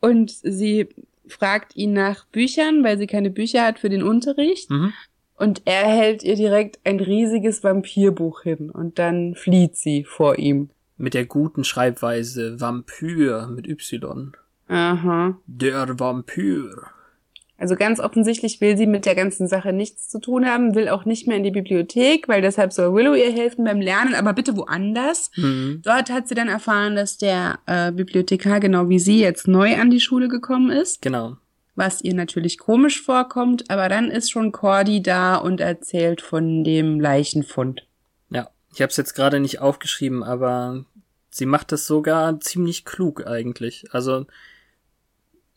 [0.00, 0.88] und sie
[1.28, 4.70] fragt ihn nach Büchern, weil sie keine Bücher hat für den Unterricht.
[4.70, 4.92] mhm.
[5.36, 10.68] Und er hält ihr direkt ein riesiges Vampirbuch hin und dann flieht sie vor ihm.
[10.98, 14.32] mit der guten Schreibweise Vampyr mit Y.
[14.68, 15.38] Aha.
[15.46, 16.90] Der Vampyr.
[17.60, 21.04] Also ganz offensichtlich will sie mit der ganzen Sache nichts zu tun haben, will auch
[21.04, 24.56] nicht mehr in die Bibliothek, weil deshalb soll Willow ihr helfen beim Lernen, aber bitte
[24.56, 25.30] woanders.
[25.36, 25.82] Mhm.
[25.84, 29.90] Dort hat sie dann erfahren, dass der äh, Bibliothekar genau wie sie jetzt neu an
[29.90, 31.36] die Schule gekommen ist, Genau.
[31.76, 36.98] was ihr natürlich komisch vorkommt, aber dann ist schon Cordy da und erzählt von dem
[36.98, 37.86] Leichenfund.
[38.30, 40.86] Ja, ich habe es jetzt gerade nicht aufgeschrieben, aber
[41.28, 43.84] sie macht das sogar ziemlich klug eigentlich.
[43.92, 44.24] Also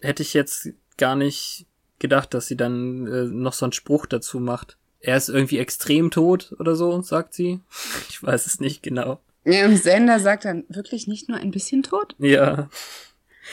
[0.01, 1.65] hätte ich jetzt gar nicht
[2.03, 4.77] gedacht, dass sie dann äh, noch so einen Spruch dazu macht.
[4.99, 7.59] Er ist irgendwie extrem tot oder so, sagt sie.
[8.09, 9.19] Ich weiß es nicht genau.
[9.45, 12.15] Ja, und Sander sagt dann wirklich nicht nur ein bisschen tot?
[12.19, 12.69] Ja,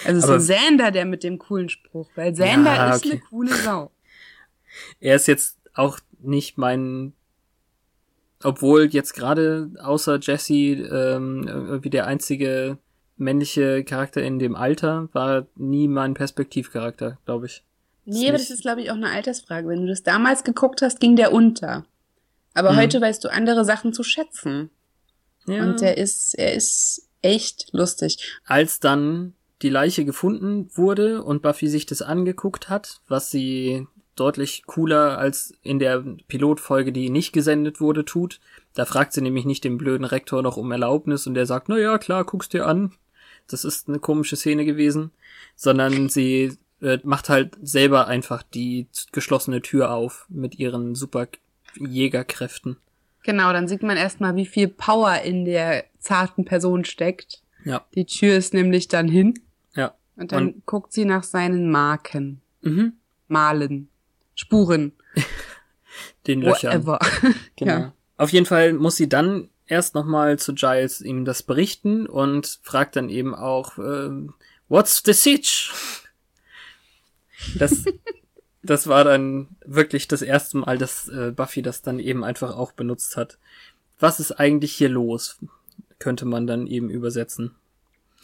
[0.04, 3.12] Also Aber- so Sander, der mit dem coolen Spruch, weil Sander Ja, ist okay.
[3.12, 3.90] eine coole Sau.
[5.00, 7.14] er ist jetzt auch nicht mein,
[8.42, 12.78] obwohl jetzt gerade außer Jesse ähm, irgendwie der einzige
[13.16, 17.64] männliche Charakter in dem Alter war nie mein Perspektivcharakter, glaube ich.
[18.04, 19.68] Nee, aber das ist, glaube ich, auch eine Altersfrage.
[19.68, 21.84] Wenn du das damals geguckt hast, ging der unter.
[22.54, 22.76] Aber Mhm.
[22.76, 24.70] heute weißt du andere Sachen zu schätzen.
[25.46, 25.62] Ja.
[25.64, 28.38] Und der ist, er ist echt lustig.
[28.44, 33.86] Als dann die Leiche gefunden wurde und Buffy sich das angeguckt hat, was sie
[34.16, 38.40] deutlich cooler als in der Pilotfolge, die nicht gesendet wurde, tut.
[38.74, 41.78] Da fragt sie nämlich nicht den blöden Rektor noch um Erlaubnis und der sagt, na
[41.78, 42.92] ja, klar, guck's dir an.
[43.48, 45.10] Das ist eine komische Szene gewesen.
[45.56, 51.28] Sondern sie äh, macht halt selber einfach die geschlossene Tür auf mit ihren super
[51.78, 52.76] Jägerkräften.
[53.22, 57.42] Genau, dann sieht man erstmal, wie viel Power in der zarten Person steckt.
[57.64, 59.34] Ja, Die Tür ist nämlich dann hin.
[59.74, 59.94] ja.
[60.16, 62.40] Und dann Und- guckt sie nach seinen Marken.
[62.62, 62.94] Mhm.
[63.28, 63.88] Malen.
[64.34, 64.92] Spuren.
[66.26, 66.86] Den Löchern.
[66.86, 66.98] Whatever.
[67.56, 67.72] Genau.
[67.72, 67.92] Ja.
[68.16, 72.96] Auf jeden Fall muss sie dann erst nochmal zu Giles ihm das berichten und fragt
[72.96, 74.34] dann eben auch, ähm,
[74.68, 75.72] what's the sitch?
[77.56, 77.84] Das,
[78.62, 82.72] das war dann wirklich das erste Mal, dass äh, Buffy das dann eben einfach auch
[82.72, 83.38] benutzt hat.
[83.98, 85.38] Was ist eigentlich hier los?
[85.98, 87.54] Könnte man dann eben übersetzen.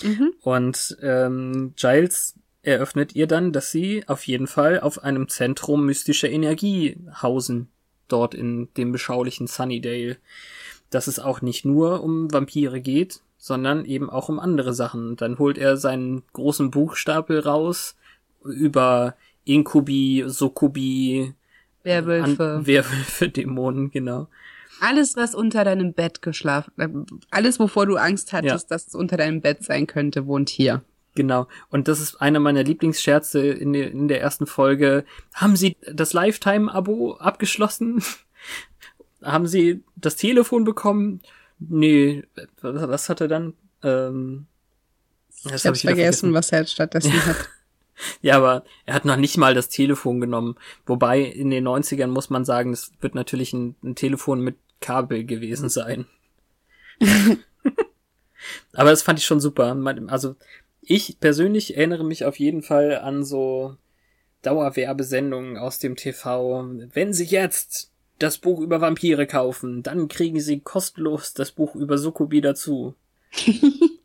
[0.02, 0.32] Mhm.
[0.40, 6.28] Und ähm, Giles eröffnet ihr dann, dass sie auf jeden Fall auf einem Zentrum mystischer
[6.28, 7.68] Energie hausen,
[8.08, 10.16] dort in dem beschaulichen Sunnydale.
[10.90, 15.16] Dass es auch nicht nur um Vampire geht, sondern eben auch um andere Sachen.
[15.16, 17.96] Dann holt er seinen großen Buchstapel raus
[18.48, 21.34] über Inkubi, Sukubi,
[21.82, 22.66] Werwölfe.
[22.66, 24.28] Werwölfe, Dämonen, genau.
[24.80, 26.88] Alles, was unter deinem Bett geschlafen, äh,
[27.30, 30.82] alles, wovor du Angst hattest, dass es unter deinem Bett sein könnte, wohnt hier.
[31.14, 31.48] Genau.
[31.70, 35.04] Und das ist einer meiner Lieblingsscherze in der, in der ersten Folge.
[35.32, 38.02] Haben Sie das Lifetime-Abo abgeschlossen?
[39.22, 41.22] haben Sie das Telefon bekommen?
[41.58, 42.24] Nee,
[42.60, 43.54] was, was hat er dann?
[43.82, 44.46] Ähm,
[45.44, 47.48] das ich hab's hab vergessen, was er stattdessen hat.
[48.20, 50.56] Ja, aber er hat noch nicht mal das Telefon genommen.
[50.84, 55.24] Wobei in den 90ern muss man sagen, es wird natürlich ein, ein Telefon mit Kabel
[55.24, 56.06] gewesen sein.
[58.72, 59.76] aber das fand ich schon super.
[60.08, 60.36] Also
[60.82, 63.76] ich persönlich erinnere mich auf jeden Fall an so
[64.42, 66.64] Dauerwerbesendungen aus dem TV.
[66.92, 71.98] Wenn Sie jetzt das Buch über Vampire kaufen, dann kriegen Sie kostenlos das Buch über
[71.98, 72.94] Sukubi dazu.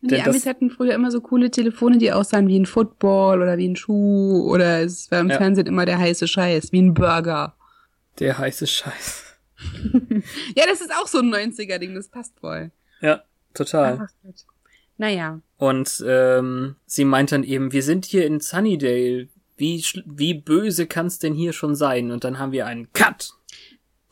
[0.00, 3.68] die Amis hatten früher immer so coole Telefone, die aussahen wie ein Football oder wie
[3.68, 5.36] ein Schuh oder es war im ja.
[5.36, 7.54] Fernsehen immer der heiße Scheiß, wie ein Burger.
[8.18, 9.24] Der heiße Scheiß.
[10.56, 12.70] ja, das ist auch so ein 90er-Ding, das passt voll.
[13.00, 13.22] Ja,
[13.54, 14.08] total.
[14.98, 15.40] naja.
[15.58, 19.28] Und ähm, sie meint dann eben, wir sind hier in Sunnydale.
[19.56, 22.10] Wie, wie böse kann's denn hier schon sein?
[22.10, 23.34] Und dann haben wir einen Cut.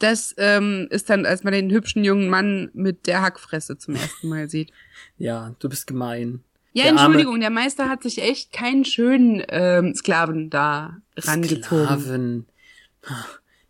[0.01, 4.29] Das ähm, ist dann, als man den hübschen jungen Mann mit der Hackfresse zum ersten
[4.29, 4.73] Mal sieht.
[5.19, 6.43] ja, du bist gemein.
[6.73, 7.41] Ja, der Entschuldigung, arme...
[7.41, 11.85] der Meister hat sich echt keinen schönen ähm, Sklaven da rangezogen.
[11.85, 12.47] Sklaven.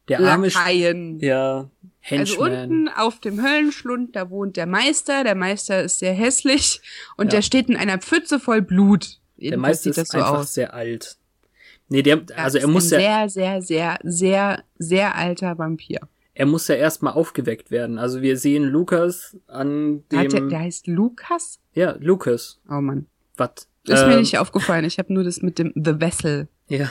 [0.09, 1.19] Der arme Lakaien.
[1.19, 2.53] Ja, Henchman.
[2.53, 5.25] Also unten auf dem Höllenschlund, da wohnt der Meister.
[5.25, 6.81] Der Meister ist sehr hässlich
[7.17, 7.39] und ja.
[7.39, 9.19] der steht in einer Pfütze voll Blut.
[9.37, 10.55] Jedenfalls der Meister ist so einfach aus.
[10.55, 11.17] sehr alt.
[11.89, 13.01] Nee, der, also er muss ja.
[13.01, 15.99] Sehr, sehr, sehr, sehr, sehr alter Vampir
[16.41, 17.99] er muss ja erstmal aufgeweckt werden.
[17.99, 20.31] Also wir sehen Lukas an dem.
[20.31, 21.61] Der, der heißt Lukas?
[21.75, 22.63] Ja, Lukas.
[22.67, 23.09] Oh Mann.
[23.37, 23.69] Was?
[23.85, 24.87] Ist ähm, mir nicht aufgefallen.
[24.87, 26.49] Ich habe nur das mit dem The Vessel.
[26.67, 26.91] Ja.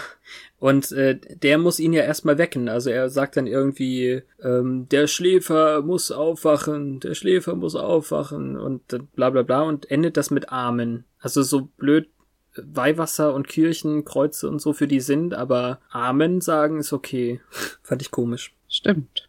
[0.59, 2.69] Und äh, der muss ihn ja erstmal wecken.
[2.69, 8.83] Also er sagt dann irgendwie, ähm, der Schläfer muss aufwachen, der Schläfer muss aufwachen und
[9.15, 11.05] bla bla bla und endet das mit Amen.
[11.17, 12.07] Also so blöd
[12.55, 17.41] Weihwasser und Kirchenkreuze und so für die sind, aber Amen sagen ist okay.
[17.81, 18.53] Fand ich komisch.
[18.67, 19.28] Stimmt.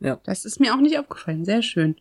[0.00, 0.20] Ja.
[0.24, 1.44] Das ist mir auch nicht aufgefallen.
[1.44, 1.96] Sehr schön.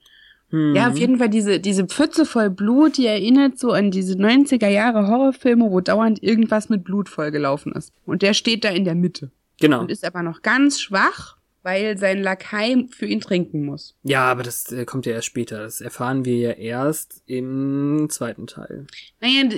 [0.50, 0.76] Mhm.
[0.76, 4.70] Ja, auf jeden Fall diese, diese Pfütze voll Blut, die erinnert so an diese 90er
[4.70, 7.94] Jahre Horrorfilme, wo dauernd irgendwas mit Blut vollgelaufen ist.
[8.06, 9.32] Und der steht da in der Mitte.
[9.60, 9.82] Genau.
[9.82, 13.96] Und ist aber noch ganz schwach, weil sein Lakai für ihn trinken muss.
[14.04, 15.64] Ja, aber das äh, kommt ja erst später.
[15.64, 18.88] Das erfahren wir ja erst im zweiten Teil.
[19.20, 19.50] Naja,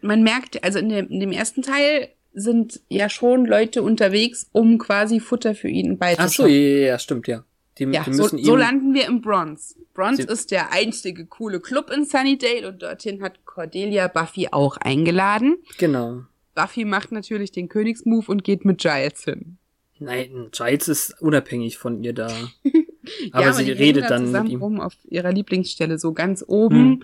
[0.00, 4.78] man merkt, also in dem, in dem ersten Teil sind ja schon Leute unterwegs, um
[4.78, 6.26] quasi Futter für ihn beizuschaffen.
[6.26, 7.44] Ach so, ja, ja, stimmt, ja.
[7.78, 9.74] Die, ja, die so, so landen wir im Bronze.
[9.92, 15.58] Bronze ist der einzige coole Club in Sunnydale und dorthin hat Cordelia Buffy auch eingeladen.
[15.78, 16.22] Genau.
[16.54, 19.58] Buffy macht natürlich den Königsmove und geht mit Giles hin.
[19.98, 22.28] Nein, Giles ist unabhängig von ihr da.
[23.32, 24.62] aber ja, sie redet da dann zusammen mit ihm.
[24.62, 27.02] rum auf ihrer Lieblingsstelle so ganz oben hm.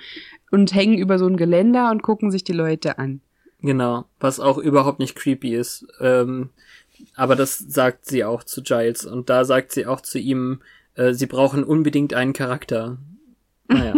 [0.51, 3.21] und hängen über so ein Geländer und gucken sich die Leute an.
[3.61, 5.87] Genau, was auch überhaupt nicht creepy ist.
[6.01, 6.51] Ähm,
[7.14, 10.61] aber das sagt sie auch zu Giles und da sagt sie auch zu ihm,
[10.94, 12.98] äh, sie brauchen unbedingt einen Charakter.
[13.68, 13.94] Naja.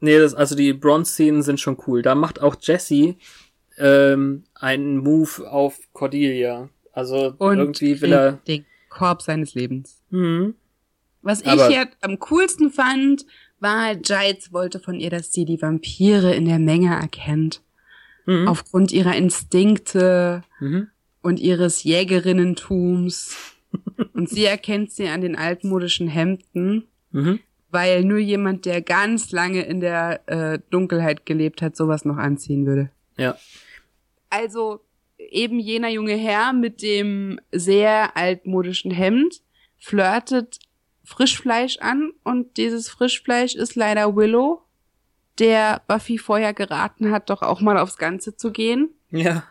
[0.00, 2.02] nee, das, also die Bronze-Szenen sind schon cool.
[2.02, 3.16] Da macht auch Jesse
[3.78, 6.68] ähm, einen Move auf Cordelia.
[6.92, 8.32] Also und irgendwie will er.
[8.46, 10.02] Den Korb seines Lebens.
[10.10, 10.54] Mhm.
[11.22, 13.26] Was ich aber ja am coolsten fand,
[13.58, 17.62] war, Giles wollte von ihr, dass sie die Vampire in der Menge erkennt
[18.26, 18.48] mhm.
[18.48, 20.88] aufgrund ihrer Instinkte mhm.
[21.26, 23.36] Und ihres Jägerinnentums.
[24.12, 27.40] und sie erkennt sie an den altmodischen Hemden, mhm.
[27.68, 32.64] weil nur jemand, der ganz lange in der äh, Dunkelheit gelebt hat, sowas noch anziehen
[32.64, 32.92] würde.
[33.18, 33.36] Ja.
[34.30, 34.84] Also
[35.18, 39.42] eben jener junge Herr mit dem sehr altmodischen Hemd
[39.78, 40.60] flirtet
[41.02, 44.62] Frischfleisch an und dieses Frischfleisch ist leider Willow,
[45.40, 48.90] der Buffy vorher geraten hat, doch auch mal aufs Ganze zu gehen.
[49.10, 49.42] Ja.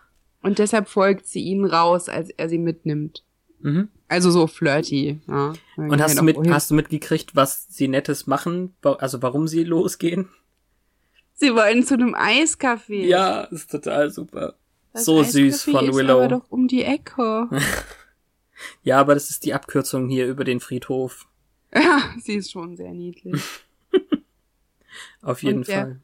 [0.45, 3.23] Und deshalb folgt sie ihnen raus, als er sie mitnimmt.
[3.61, 3.89] Mhm.
[4.07, 5.19] Also so flirty.
[5.27, 5.53] Ja.
[5.75, 8.75] Und hast du, mit, hast du mitgekriegt, was sie Nettes machen?
[8.83, 10.29] Also warum sie losgehen?
[11.33, 13.05] Sie wollen zu einem Eiscafé.
[13.07, 14.53] Ja, ist total super.
[14.93, 16.19] Das so süß von ist Willow.
[16.19, 17.49] Aber doch um die Ecke.
[18.83, 21.27] ja, aber das ist die Abkürzung hier über den Friedhof.
[21.73, 23.41] Ja, sie ist schon sehr niedlich.
[25.23, 26.01] Auf jeden der, Fall.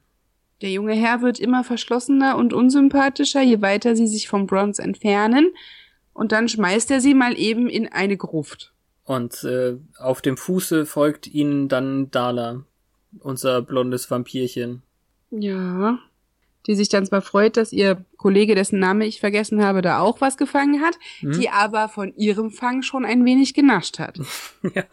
[0.62, 5.50] Der junge Herr wird immer verschlossener und unsympathischer, je weiter sie sich vom Bronze entfernen.
[6.14, 8.72] Und dann schmeißt er sie mal eben in eine Gruft.
[9.04, 12.62] Und äh, auf dem Fuße folgt ihnen dann Dala,
[13.18, 14.82] unser blondes Vampirchen.
[15.30, 15.98] Ja.
[16.68, 20.20] Die sich dann zwar freut, dass ihr Kollege, dessen Name ich vergessen habe, da auch
[20.20, 21.32] was gefangen hat, hm?
[21.32, 24.20] die aber von ihrem Fang schon ein wenig genascht hat.
[24.74, 24.84] ja.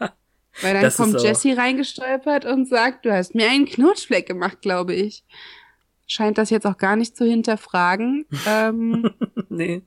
[0.62, 4.94] Weil dann das kommt Jessie reingestolpert und sagt, du hast mir einen Knutschfleck gemacht, glaube
[4.94, 5.24] ich.
[6.10, 8.26] Scheint das jetzt auch gar nicht zu hinterfragen.
[8.46, 9.10] ähm,
[9.48, 9.82] nee.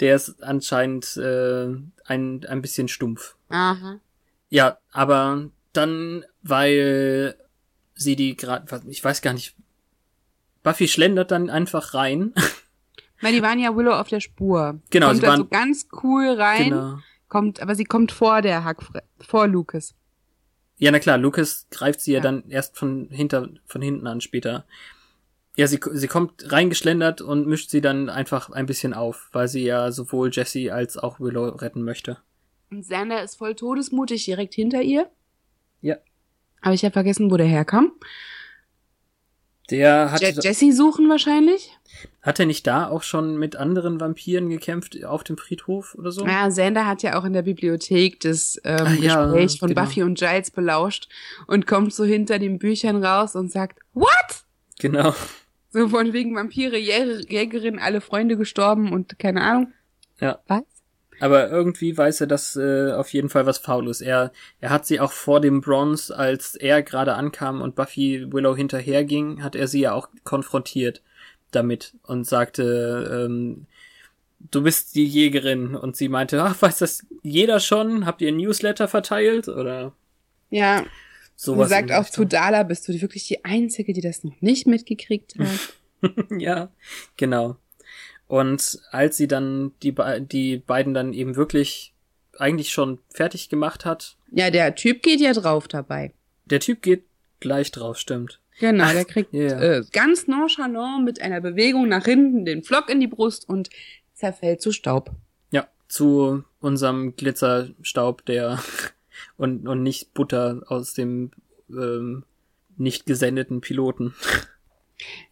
[0.00, 1.66] Der ist anscheinend äh,
[2.06, 3.36] ein, ein bisschen stumpf.
[3.50, 4.00] Aha.
[4.48, 7.36] Ja, aber dann, weil
[7.94, 9.54] sie die gerade, ich weiß gar nicht,
[10.62, 12.32] Buffy schlendert dann einfach rein.
[13.22, 14.78] Weil die waren ja Willow auf der Spur.
[14.90, 16.98] Genau, kommt sie waren- so ganz cool rein, Genau.
[17.28, 19.94] kommt, aber sie kommt vor der Hackfre vor Lucas.
[20.76, 22.22] Ja, na klar, Lucas greift sie ja, Ja.
[22.22, 24.66] dann erst von hinter, von hinten an später.
[25.56, 29.64] Ja, sie, sie kommt reingeschlendert und mischt sie dann einfach ein bisschen auf, weil sie
[29.64, 32.18] ja sowohl Jessie als auch Willow retten möchte.
[32.70, 35.10] Und Xander ist voll todesmutig direkt hinter ihr.
[35.80, 35.96] Ja.
[36.60, 37.92] Aber ich habe vergessen, wo der herkam.
[39.70, 41.76] Der hat, Je Jessie suchen wahrscheinlich.
[42.22, 46.24] hat er nicht da auch schon mit anderen Vampiren gekämpft auf dem Friedhof oder so?
[46.24, 49.82] Ja, Xander hat ja auch in der Bibliothek das ähm, ja, Gespräch von genau.
[49.82, 51.08] Buffy und Giles belauscht
[51.46, 54.44] und kommt so hinter den Büchern raus und sagt, What?
[54.78, 55.14] Genau.
[55.76, 59.74] So von wegen Vampire, Jäger, Jägerin, alle Freunde gestorben und keine Ahnung.
[60.18, 60.38] Ja.
[60.46, 60.62] Was?
[61.20, 64.00] Aber irgendwie weiß er, dass äh, auf jeden Fall was faul ist.
[64.00, 68.56] Er, er hat sie auch vor dem Bronze, als er gerade ankam und Buffy Willow
[68.56, 71.02] hinterherging, hat er sie ja auch konfrontiert
[71.50, 73.66] damit und sagte, ähm,
[74.50, 75.74] du bist die Jägerin.
[75.74, 78.06] Und sie meinte, ach, weiß das jeder schon?
[78.06, 79.48] Habt ihr ein Newsletter verteilt?
[79.48, 79.92] Oder
[80.48, 80.86] Ja,
[81.36, 81.68] sowas.
[81.68, 82.28] sagt in die auch zu Richtung.
[82.40, 86.10] Dala, bist du wirklich die Einzige, die das noch nicht mitgekriegt hat?
[86.38, 86.70] ja,
[87.16, 87.56] genau.
[88.26, 91.94] Und als sie dann die, die beiden dann eben wirklich
[92.38, 96.12] eigentlich schon fertig gemacht hat, ja, der Typ geht ja drauf dabei.
[96.46, 97.04] der Typ geht
[97.40, 98.40] gleich drauf, stimmt.
[98.58, 99.60] Genau, der kriegt ja.
[99.60, 103.68] Äh, ganz nonchalant mit einer Bewegung nach hinten den Flock in die Brust und
[104.14, 105.10] zerfällt zu Staub.
[105.50, 108.58] Ja, zu unserem Glitzerstaub, der
[109.36, 111.30] und, und nicht Butter aus dem
[111.70, 112.24] ähm,
[112.76, 114.14] nicht gesendeten Piloten.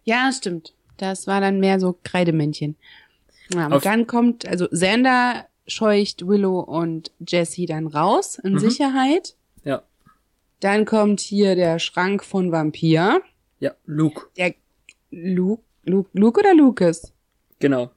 [0.05, 0.75] Ja, stimmt.
[0.99, 2.77] Das war dann mehr so Kreidemännchen.
[3.55, 8.59] Ja, und Auf- dann kommt, also Xander scheucht Willow und Jessie dann raus in Mhm.
[8.59, 9.35] Sicherheit.
[9.65, 9.83] Ja,
[10.61, 13.23] Dann kommt hier der Schrank von Vampir.
[13.59, 14.55] ja, Luke, Der
[15.11, 17.15] Luke, Luke, Luke oder Lucas?
[17.59, 17.91] genau.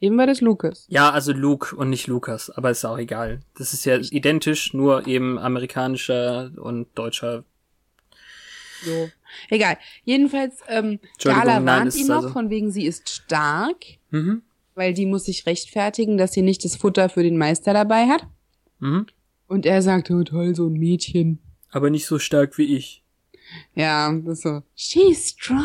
[0.00, 0.86] Eben war das Lucas.
[0.88, 3.40] Ja, also Luke und nicht Lukas, aber ist auch egal.
[3.58, 7.44] Das ist ja identisch, nur eben amerikanischer und deutscher.
[8.82, 9.10] So.
[9.50, 9.76] Egal.
[10.04, 14.40] Jedenfalls, ähm, Gala warnt ihn noch also- von wegen, sie ist stark, Mhm.
[14.74, 18.26] weil die muss sich rechtfertigen, dass sie nicht das Futter für den Meister dabei hat.
[18.78, 19.06] Mhm.
[19.48, 21.40] Und er sagt, oh toll, so ein Mädchen.
[21.70, 23.02] Aber nicht so stark wie ich.
[23.74, 25.58] Ja, das ist so, she's strong.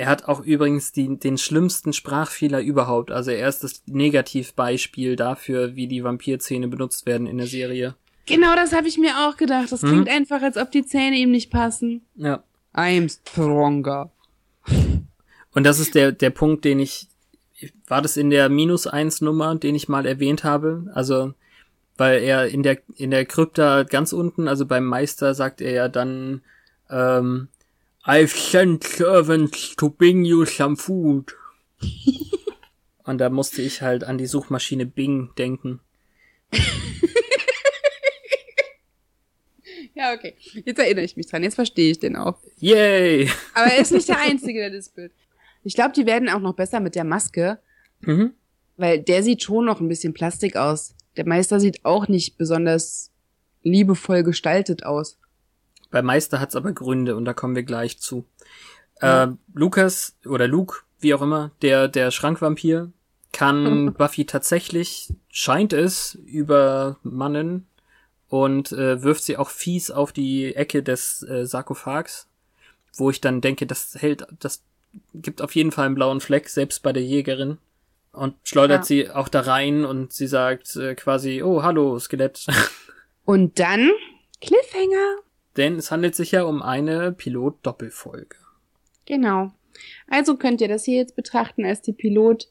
[0.00, 3.10] Er hat auch übrigens die, den schlimmsten Sprachfehler überhaupt.
[3.10, 7.96] Also er ist das Negativbeispiel dafür, wie die Vampirzähne benutzt werden in der Serie.
[8.24, 9.70] Genau das habe ich mir auch gedacht.
[9.70, 9.88] Das Mhm.
[9.88, 12.00] klingt einfach, als ob die Zähne ihm nicht passen.
[12.16, 12.42] Ja.
[12.72, 14.10] I'm stronger.
[15.52, 17.08] Und das ist der, der Punkt, den ich,
[17.86, 20.90] war das in der Minus eins Nummer, den ich mal erwähnt habe?
[20.94, 21.34] Also,
[21.98, 25.88] weil er in der, in der Krypta ganz unten, also beim Meister sagt er ja
[25.88, 26.40] dann,
[26.88, 27.48] ähm,
[28.04, 31.34] I've sent servants to bring you some food.
[33.04, 35.80] Und da musste ich halt an die Suchmaschine Bing denken.
[39.94, 40.34] Ja, okay.
[40.64, 41.42] Jetzt erinnere ich mich dran.
[41.42, 42.38] Jetzt verstehe ich den auch.
[42.58, 43.28] Yay!
[43.54, 45.12] Aber er ist nicht der Einzige, der das Bild.
[45.62, 47.58] Ich glaube, die werden auch noch besser mit der Maske,
[48.00, 48.32] Mhm.
[48.78, 50.94] weil der sieht schon noch ein bisschen Plastik aus.
[51.18, 53.10] Der Meister sieht auch nicht besonders
[53.62, 55.18] liebevoll gestaltet aus.
[55.90, 58.24] Bei Meister hat's aber Gründe und da kommen wir gleich zu.
[59.02, 59.24] Ja.
[59.24, 62.92] Äh, Lukas oder Luke, wie auch immer, der, der Schrankvampir,
[63.32, 67.66] kann Buffy tatsächlich, scheint es, übermannen
[68.28, 72.28] und äh, wirft sie auch fies auf die Ecke des äh, Sarkophags,
[72.96, 74.62] wo ich dann denke, das hält, das
[75.14, 77.58] gibt auf jeden Fall einen blauen Fleck, selbst bei der Jägerin.
[78.12, 78.84] Und schleudert Ja.
[78.84, 82.44] sie auch da rein und sie sagt äh, quasi, oh, hallo, Skelett.
[83.24, 83.90] Und dann
[84.40, 85.18] Cliffhanger.
[85.56, 88.36] Denn es handelt sich ja um eine Pilot-Doppelfolge.
[89.06, 89.52] Genau.
[90.08, 92.48] Also könnt ihr das hier jetzt betrachten als die Pilot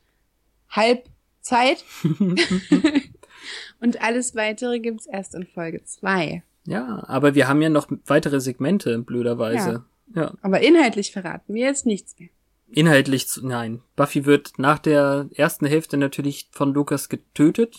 [0.70, 1.84] Halbzeit.
[3.80, 6.44] Und alles weitere gibt's erst in Folge zwei.
[6.66, 9.86] Ja, aber wir haben ja noch weitere Segmente, blöderweise.
[10.14, 10.34] Ja.
[10.42, 12.30] Aber inhaltlich verraten wir jetzt nichts mehr.
[12.72, 13.82] Inhaltlich, zu, nein.
[13.96, 17.78] Buffy wird nach der ersten Hälfte natürlich von Lukas getötet.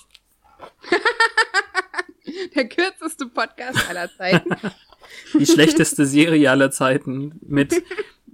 [2.54, 4.50] Der kürzeste Podcast aller Zeiten.
[5.38, 7.82] Die schlechteste Serie aller Zeiten mit,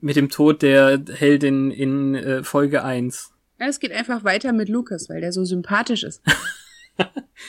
[0.00, 3.32] mit dem Tod der Heldin in äh, Folge 1.
[3.58, 6.22] Ja, es geht einfach weiter mit Lukas, weil der so sympathisch ist.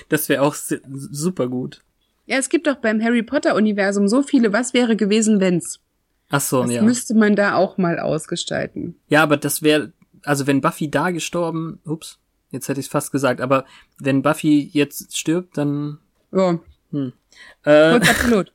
[0.10, 1.82] Das wäre auch super gut.
[2.26, 5.80] Ja, es gibt doch beim Harry Potter Universum so viele Was wäre gewesen, wenn's.
[6.30, 6.82] Ach so, Das ja.
[6.82, 8.96] müsste man da auch mal ausgestalten.
[9.08, 12.20] Ja, aber das wäre, also wenn Buffy da gestorben, ups,
[12.52, 13.66] jetzt hätte ich fast gesagt, aber
[13.98, 16.00] wenn Buffy jetzt stirbt, dann
[16.34, 16.60] Ja,
[16.92, 17.14] Hm.
[17.64, 18.54] Äh, Pilot.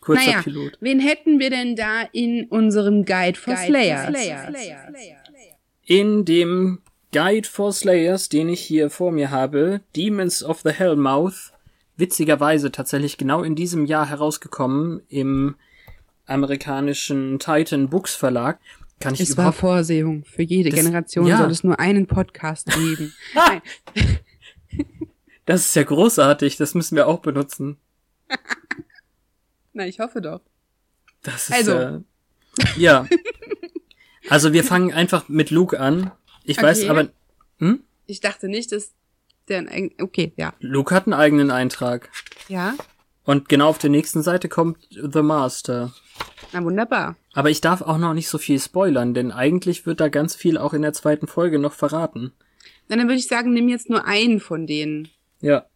[0.00, 0.76] Kurzer naja, Pilot.
[0.80, 4.14] wen hätten wir denn da in unserem Guide for Slayers?
[5.84, 6.80] In dem
[7.12, 11.52] Guide for Slayers, den ich hier vor mir habe, Demons of the Hellmouth,
[11.96, 15.54] witzigerweise tatsächlich genau in diesem Jahr herausgekommen im
[16.26, 18.58] amerikanischen Titan Books Verlag.
[18.98, 20.24] Kann ich Es war Vorsehung.
[20.24, 21.38] Für jede Das- Generation ja.
[21.38, 23.12] soll es nur einen Podcast geben.
[23.34, 23.62] Nein.
[25.44, 27.76] Das ist ja großartig, das müssen wir auch benutzen.
[29.76, 30.40] Na, ich hoffe doch.
[31.22, 31.72] Das ist Also.
[31.72, 32.00] Äh,
[32.76, 33.06] ja.
[34.28, 36.10] Also wir fangen einfach mit Luke an.
[36.42, 36.88] Ich weiß Okay.
[36.88, 37.08] aber
[37.58, 37.84] hm?
[38.06, 38.90] Ich dachte nicht, dass
[39.46, 40.52] der ein eigen- Okay, ja.
[40.58, 42.10] Luke hat einen eigenen Eintrag
[42.48, 42.74] Ja,
[43.22, 45.92] und genau auf der nächsten Seite kommt The Master.
[46.52, 47.14] na wunderbar.
[47.34, 50.58] Aber ich darf auch noch nicht so viel spoilern, denn eigentlich wird da ganz viel
[50.58, 52.32] auch in der zweiten Folge noch verraten.
[52.88, 55.08] Na, dann würde ich sagen, nimm jetzt nur einen von denen.
[55.40, 55.66] Ja.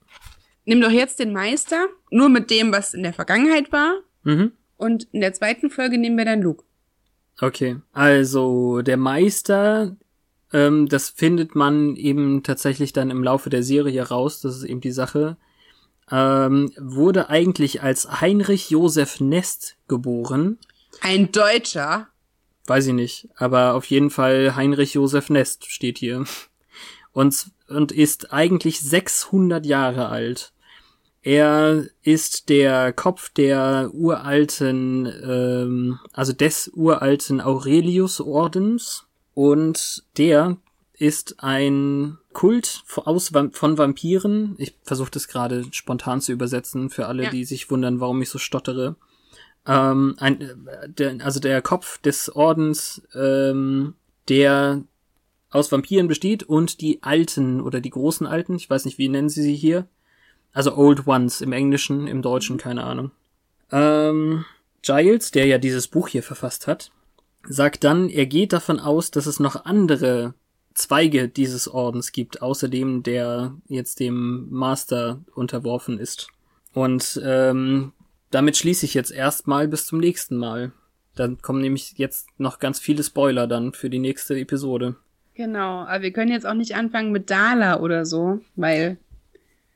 [0.71, 3.93] Nimm doch jetzt den Meister, nur mit dem, was in der Vergangenheit war.
[4.23, 4.53] Mhm.
[4.77, 6.63] Und in der zweiten Folge nehmen wir dann Luke.
[7.41, 7.81] Okay.
[7.93, 9.97] Also der Meister,
[10.53, 14.81] ähm, das findet man eben tatsächlich dann im Laufe der Serie raus, das ist eben
[14.81, 15.39] die Sache,
[16.09, 20.57] ähm, wurde eigentlich als Heinrich Josef Nest geboren.
[21.01, 22.07] Ein Deutscher.
[22.67, 26.27] Weiß ich nicht, aber auf jeden Fall Heinrich Josef Nest steht hier.
[27.11, 30.53] Und, und ist eigentlich 600 Jahre alt.
[31.23, 40.57] Er ist der Kopf der uralten, ähm, also des uralten Aurelius-Ordens und der
[40.95, 44.55] ist ein Kult aus, von Vampiren.
[44.59, 47.31] Ich versuche das gerade spontan zu übersetzen für alle, Ja.
[47.31, 48.97] die sich wundern, warum ich so stottere.
[49.67, 53.95] Ähm, ein, der, also der Kopf des Ordens, ähm,
[54.29, 54.83] der
[55.51, 59.29] aus Vampiren besteht und die Alten oder die großen Alten, ich weiß nicht, wie nennen
[59.29, 59.87] sie sie hier?
[60.53, 63.11] Also Old Ones im Englischen, im Deutschen, keine Ahnung.
[63.71, 64.45] Ähm,
[64.83, 66.91] Giles, der ja dieses Buch hier verfasst hat,
[67.49, 70.35] sagt dann, er geht davon aus, dass es noch andere
[70.75, 76.29] Zweige dieses Ordens gibt, außerdem der jetzt dem Master unterworfen ist.
[76.73, 77.93] Und ähm,
[78.31, 80.73] damit schließe ich jetzt erstmal bis zum nächsten Mal.
[81.17, 84.97] Dann kommen nämlich jetzt noch ganz viele Spoiler dann für die nächste Episode.
[85.35, 88.99] Genau, aber wir können jetzt auch nicht anfangen mit Dala oder so, weil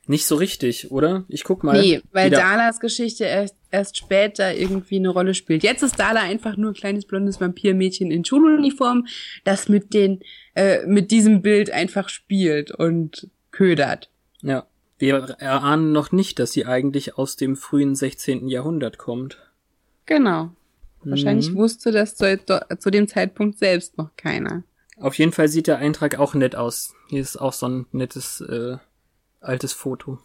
[0.06, 1.24] Nicht so richtig, oder?
[1.28, 1.80] Ich guck mal.
[1.80, 2.38] nee, weil wieder.
[2.40, 5.62] Dalas Geschichte erst, erst später irgendwie eine Rolle spielt.
[5.62, 9.06] Jetzt ist Dala einfach nur ein kleines blondes Vampirmädchen in Schuluniform,
[9.44, 10.20] das mit den
[10.54, 14.10] äh, mit diesem Bild einfach spielt und ködert.
[14.42, 14.66] Ja.
[14.98, 18.48] Wir erahnen noch nicht, dass sie eigentlich aus dem frühen 16.
[18.48, 19.38] Jahrhundert kommt.
[20.06, 20.50] Genau.
[21.02, 21.56] Wahrscheinlich Mhm.
[21.56, 22.38] wusste das zu,
[22.78, 24.62] zu dem Zeitpunkt selbst noch keiner.
[24.98, 26.94] Auf jeden Fall sieht der Eintrag auch nett aus.
[27.08, 28.76] Hier ist auch so ein nettes äh,
[29.44, 30.18] altes Foto.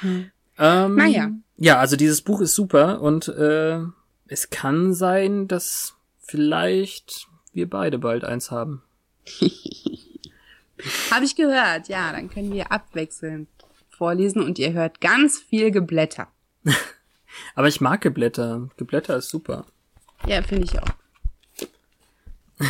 [0.00, 0.30] Hm.
[0.58, 1.30] Ähm, Naja.
[1.56, 3.78] Ja, also dieses Buch ist super und äh,
[4.26, 8.82] es kann sein, dass vielleicht wir beide bald eins haben.
[11.10, 13.48] Habe ich gehört, ja, dann können wir abwechselnd
[13.90, 16.28] vorlesen und ihr hört ganz viel Geblätter.
[17.54, 18.68] Aber ich mag Geblätter.
[18.76, 19.66] Geblätter ist super.
[20.26, 20.88] Ja, finde ich auch.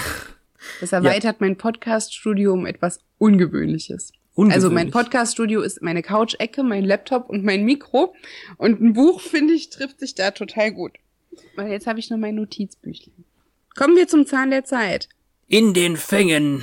[0.80, 4.12] Das erweitert mein Podcast-Studio um etwas Ungewöhnliches.
[4.37, 4.91] Also mein.
[4.91, 8.14] Podcast-Studio ist meine Couch-Ecke, mein Laptop und mein Mikro.
[8.57, 10.93] Und ein Buch, finde ich, trifft sich da total gut.
[11.57, 13.24] Weil jetzt habe ich nur mein Notizbüchlein.
[13.76, 15.09] Kommen wir zum Zahn der Zeit.
[15.47, 16.62] In den Fängen.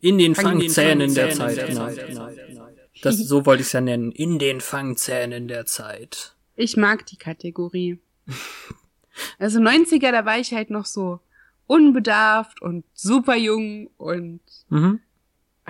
[0.00, 1.96] In den Fang- Fangzähnen der Fangzähnen Zeit.
[1.96, 2.68] der Genau.
[3.02, 4.10] Das, so wollte ich es ja nennen.
[4.12, 6.34] In den Fangzähnen der Zeit.
[6.56, 7.98] Ich mag die Kategorie.
[9.40, 11.18] Also 90er, da war ich halt noch so
[11.66, 15.00] unbedarft und super jung und Mhm.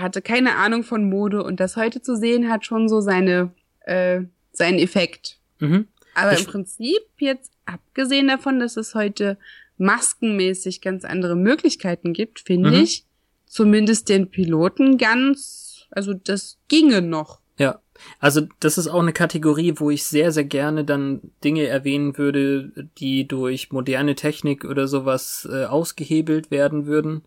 [0.00, 4.22] Hatte keine Ahnung von Mode und das heute zu sehen hat schon so seine äh,
[4.52, 5.38] seinen Effekt.
[5.60, 5.88] Mhm.
[6.14, 9.38] Aber Ich- im Prinzip jetzt abgesehen davon, dass es heute
[9.76, 12.76] maskenmäßig ganz andere Möglichkeiten gibt, finde Mhm.
[12.82, 13.04] ich
[13.46, 17.40] zumindest den Piloten ganz, also das ginge noch.
[17.58, 17.80] Ja,
[18.20, 22.72] also das ist auch eine Kategorie, wo ich sehr, sehr gerne dann Dinge erwähnen würde,
[22.98, 27.22] die durch moderne Technik oder sowas äh, ausgehebelt werden würden.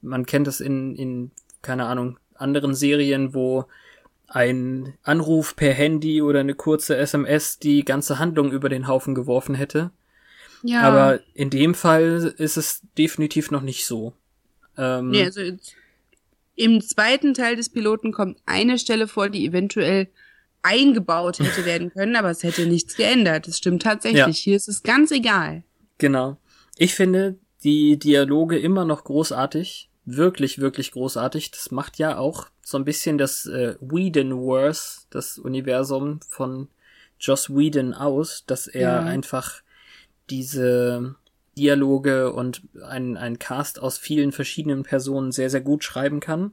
[0.00, 1.30] Man kennt das in, in,
[1.62, 3.64] keine Ahnung, anderen Serien, wo
[4.26, 9.54] ein Anruf per Handy oder eine kurze SMS die ganze Handlung über den Haufen geworfen
[9.54, 9.90] hätte.
[10.62, 10.82] Ja.
[10.82, 14.14] Aber in dem Fall ist es definitiv noch nicht so.
[14.78, 15.40] Ähm, Nee, also
[16.54, 20.08] im zweiten Teil des Piloten kommt eine Stelle vor, die eventuell
[20.62, 23.48] eingebaut hätte werden können, aber es hätte nichts geändert.
[23.48, 24.38] Das stimmt tatsächlich.
[24.38, 24.44] Ja.
[24.44, 25.62] Hier ist es ganz egal.
[25.98, 26.38] Genau.
[26.76, 29.90] Ich finde die Dialoge immer noch großartig.
[30.04, 31.52] Wirklich, wirklich großartig.
[31.52, 36.68] Das macht ja auch so ein bisschen das äh, Whedon-Verse, das Universum von
[37.20, 39.00] Joss Whedon aus, dass er Ja.
[39.02, 39.62] einfach
[40.28, 41.14] diese
[41.56, 46.52] Dialoge und ein, ein Cast aus vielen verschiedenen Personen sehr, sehr gut schreiben kann.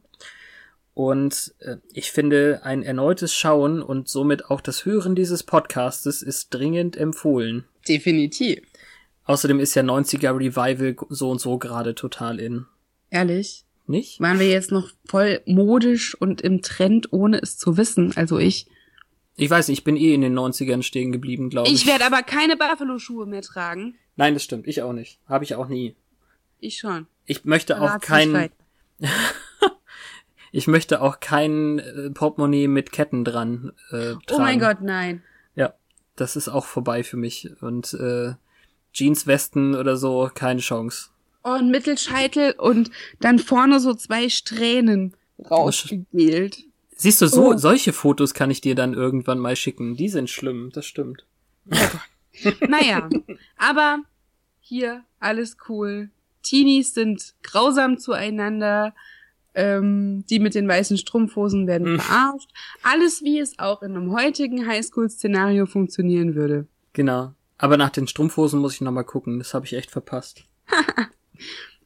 [0.93, 6.53] Und äh, ich finde, ein erneutes Schauen und somit auch das Hören dieses Podcastes ist
[6.53, 7.63] dringend empfohlen.
[7.87, 8.61] Definitiv.
[9.23, 12.65] Außerdem ist ja 90er Revival so und so gerade total in.
[13.09, 13.65] Ehrlich.
[13.89, 14.19] Nicht?
[14.19, 18.15] Waren wir jetzt noch voll modisch und im Trend, ohne es zu wissen?
[18.15, 18.67] Also ich.
[19.35, 21.73] Ich weiß, nicht, ich bin eh in den 90ern stehen geblieben, glaube ich.
[21.73, 23.95] Ich werde aber keine Buffalo-Schuhe mehr tragen.
[24.15, 24.67] Nein, das stimmt.
[24.67, 25.19] Ich auch nicht.
[25.25, 25.95] Habe ich auch nie.
[26.59, 27.07] Ich schon.
[27.25, 28.51] Ich möchte auch Verrat's nicht kein, weit.
[30.51, 34.21] ich möchte auch kein äh, Portemonnaie mit Ketten dran äh, tragen.
[34.33, 35.23] Oh mein Gott, nein.
[35.55, 35.73] Ja,
[36.15, 37.49] das ist auch vorbei für mich.
[37.61, 38.33] Und äh,
[38.93, 41.09] Jeanswesten oder so, keine Chance.
[41.43, 45.13] Oh, ein Mittelscheitel und dann vorne so zwei Strähnen
[45.49, 46.63] rausgewählt.
[46.95, 47.57] Siehst du, so Oh.
[47.57, 49.95] solche Fotos kann ich dir dann irgendwann mal schicken.
[49.95, 51.25] Die sind schlimm, das stimmt.
[52.67, 53.09] Naja,
[53.57, 53.99] aber
[54.59, 56.09] hier alles cool.
[56.43, 58.93] Teenies sind grausam zueinander.
[59.55, 61.99] Ähm, die mit den weißen Strumpfhosen werden Hm.
[61.99, 62.49] verarscht.
[62.83, 66.67] Alles, wie es auch in einem heutigen Highschool-Szenario funktionieren würde.
[66.93, 67.33] Genau.
[67.57, 69.39] Aber nach den Strumpfhosen muss ich nochmal gucken.
[69.39, 70.43] Das habe ich echt verpasst.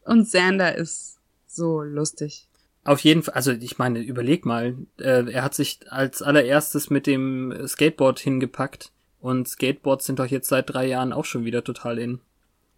[0.05, 2.47] Und Xander ist so lustig.
[2.85, 7.07] Auf jeden Fall, also ich meine, überleg mal, äh, er hat sich als allererstes mit
[7.07, 8.91] dem Skateboard hingepackt
[9.21, 12.19] und Skateboards sind doch jetzt seit drei Jahren auch schon wieder total in.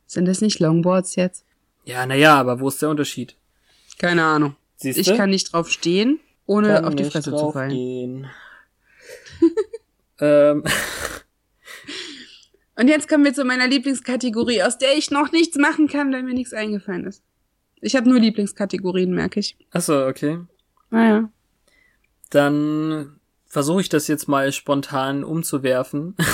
[0.05, 1.43] Sind das nicht Longboards jetzt?
[1.85, 3.35] Ja, naja, aber wo ist der Unterschied?
[3.97, 4.55] Keine Ahnung.
[4.75, 7.71] Siehst Ich kann nicht drauf stehen, ohne auf die Fresse zu fallen.
[7.71, 8.27] Gehen.
[10.19, 10.63] ähm,
[12.77, 16.23] Und jetzt kommen wir zu meiner Lieblingskategorie, aus der ich noch nichts machen kann, weil
[16.23, 17.23] mir nichts eingefallen ist.
[17.81, 19.55] Ich habe nur Lieblingskategorien, merke ich.
[19.71, 20.39] achso, okay.
[20.89, 21.29] Naja.
[22.29, 26.15] Dann versuche ich das jetzt mal spontan umzuwerfen.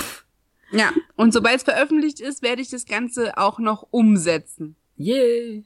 [0.74, 4.78] Ja, und sobald es veröffentlicht ist, werde ich das Ganze auch noch umsetzen.
[4.96, 5.66] Yay!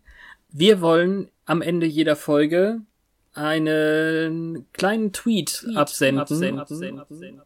[0.50, 2.82] Wir wollen am Ende jeder Folge
[3.36, 7.02] einen kleinen Tweet, absenden,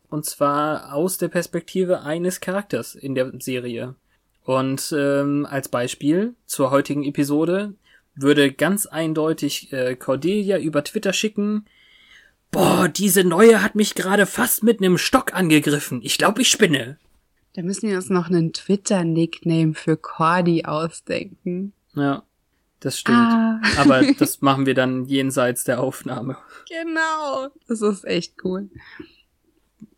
[0.10, 3.96] und zwar aus der Perspektive eines Charakters in der Serie.
[4.44, 7.74] Und ähm, als Beispiel zur heutigen Episode
[8.16, 11.66] würde ganz eindeutig äh, Cordelia über Twitter schicken,
[12.52, 16.02] Boah, diese neue hat mich gerade fast mit nem Stock angegriffen.
[16.02, 16.98] Ich glaube, ich spinne.
[17.54, 21.74] Da müssen wir uns noch einen Twitter-Nickname für Cordy ausdenken.
[21.94, 22.24] Ja,
[22.80, 23.18] das stimmt.
[23.18, 26.38] Ah, Aber das machen wir dann jenseits der Aufnahme.
[26.68, 27.50] genau.
[27.68, 28.70] Das ist echt cool.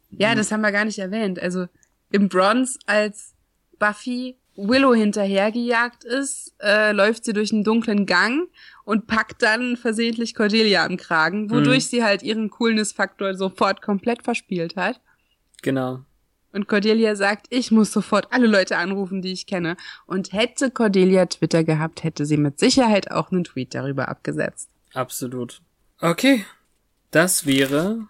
[0.09, 1.39] Ja, das haben wir gar nicht erwähnt.
[1.39, 1.67] Also
[2.11, 3.33] im Bronze, als
[3.79, 8.49] Buffy Willow hinterhergejagt ist, äh, läuft sie durch einen dunklen Gang
[8.83, 11.89] und packt dann versehentlich Cordelia am Kragen, wodurch Mhm.
[11.89, 14.99] sie halt ihren Coolness-Faktor sofort komplett verspielt hat.
[15.61, 16.01] Genau.
[16.53, 19.77] Und Cordelia sagt, ich muss sofort alle Leute anrufen, die ich kenne.
[20.05, 24.69] Und hätte Cordelia Twitter gehabt, hätte sie mit Sicherheit auch einen Tweet darüber abgesetzt.
[24.93, 25.61] Absolut.
[25.99, 26.45] Okay.
[27.11, 28.07] Das wäre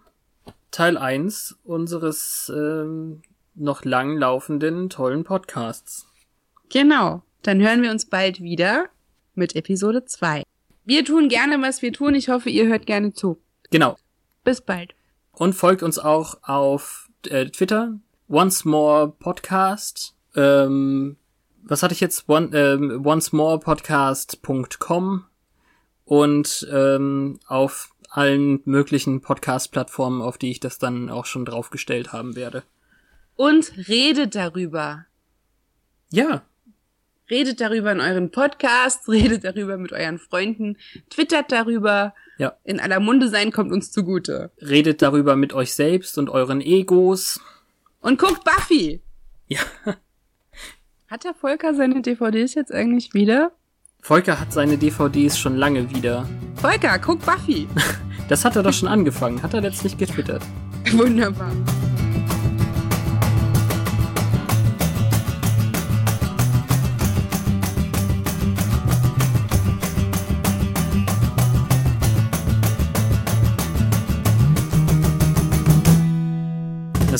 [0.70, 3.22] Teil 1 unseres ähm,
[3.54, 6.06] noch lang laufenden tollen Podcasts.
[6.68, 7.22] Genau.
[7.42, 8.86] Dann hören wir uns bald wieder
[9.34, 10.44] mit Episode 2.
[10.84, 12.14] Wir tun gerne, was wir tun.
[12.14, 13.40] Ich hoffe, ihr hört gerne zu.
[13.70, 13.96] Genau.
[14.44, 14.94] Bis bald.
[15.32, 17.98] Und folgt uns auch auf äh, Twitter.
[18.32, 20.14] Once More Podcast.
[20.34, 21.18] Ähm,
[21.62, 22.30] was hatte ich jetzt?
[22.30, 25.24] One, ähm, oncemorepodcast.com
[26.06, 32.34] und ähm, auf allen möglichen Podcast-Plattformen, auf die ich das dann auch schon draufgestellt haben
[32.34, 32.62] werde.
[33.36, 35.04] Und redet darüber.
[36.10, 36.40] Ja,
[37.30, 40.76] Redet darüber in euren Podcasts, redet darüber mit euren Freunden,
[41.08, 42.14] twittert darüber.
[42.38, 42.56] Ja.
[42.64, 44.50] In aller Munde sein kommt uns zugute.
[44.60, 47.40] redet darüber mit euch selbst und euren Egos.
[48.02, 49.00] Und guckt Buffy.
[49.46, 49.60] Ja.
[51.08, 53.52] Hat der Volker seine DVDs jetzt eigentlich wieder?
[54.00, 56.28] Volker hat seine DVDs schon lange wieder.
[56.56, 57.68] Volker, guck Buffy.
[58.28, 59.42] Das hat er doch schon angefangen.
[59.42, 60.42] Hat er letztlich getwittert.
[60.92, 61.52] Wunderbar.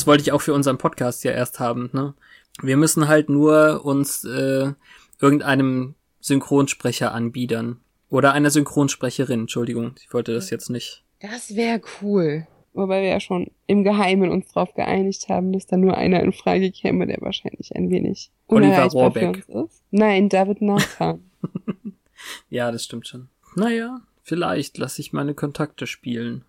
[0.03, 1.89] Das wollte ich auch für unseren Podcast ja erst haben.
[1.93, 2.15] Ne?
[2.61, 4.73] Wir müssen halt nur uns äh,
[5.21, 7.79] irgendeinem Synchronsprecher anbiedern.
[8.09, 9.95] Oder einer Synchronsprecherin, Entschuldigung.
[10.01, 11.05] Ich wollte das jetzt nicht.
[11.21, 12.49] Das wäre cool.
[12.73, 16.33] Wobei wir ja schon im Geheimen uns darauf geeinigt haben, dass da nur einer in
[16.33, 19.45] Frage käme, der wahrscheinlich ein wenig Oliver Rohrbeck.
[19.47, 19.85] ist.
[19.93, 21.31] Nein, David Nathan.
[22.51, 23.29] Ja, das stimmt schon.
[23.55, 26.45] Naja, vielleicht lasse ich meine Kontakte spielen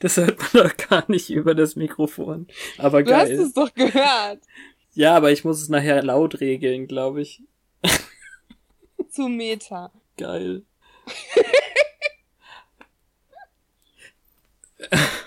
[0.00, 2.46] das, hört man doch gar nicht über das Mikrofon.
[2.78, 3.26] Aber geil.
[3.26, 4.40] Du hast es doch gehört.
[4.92, 7.42] Ja, aber ich muss es nachher laut regeln, glaube ich.
[9.10, 9.92] Zu Meta.
[10.16, 10.62] Geil.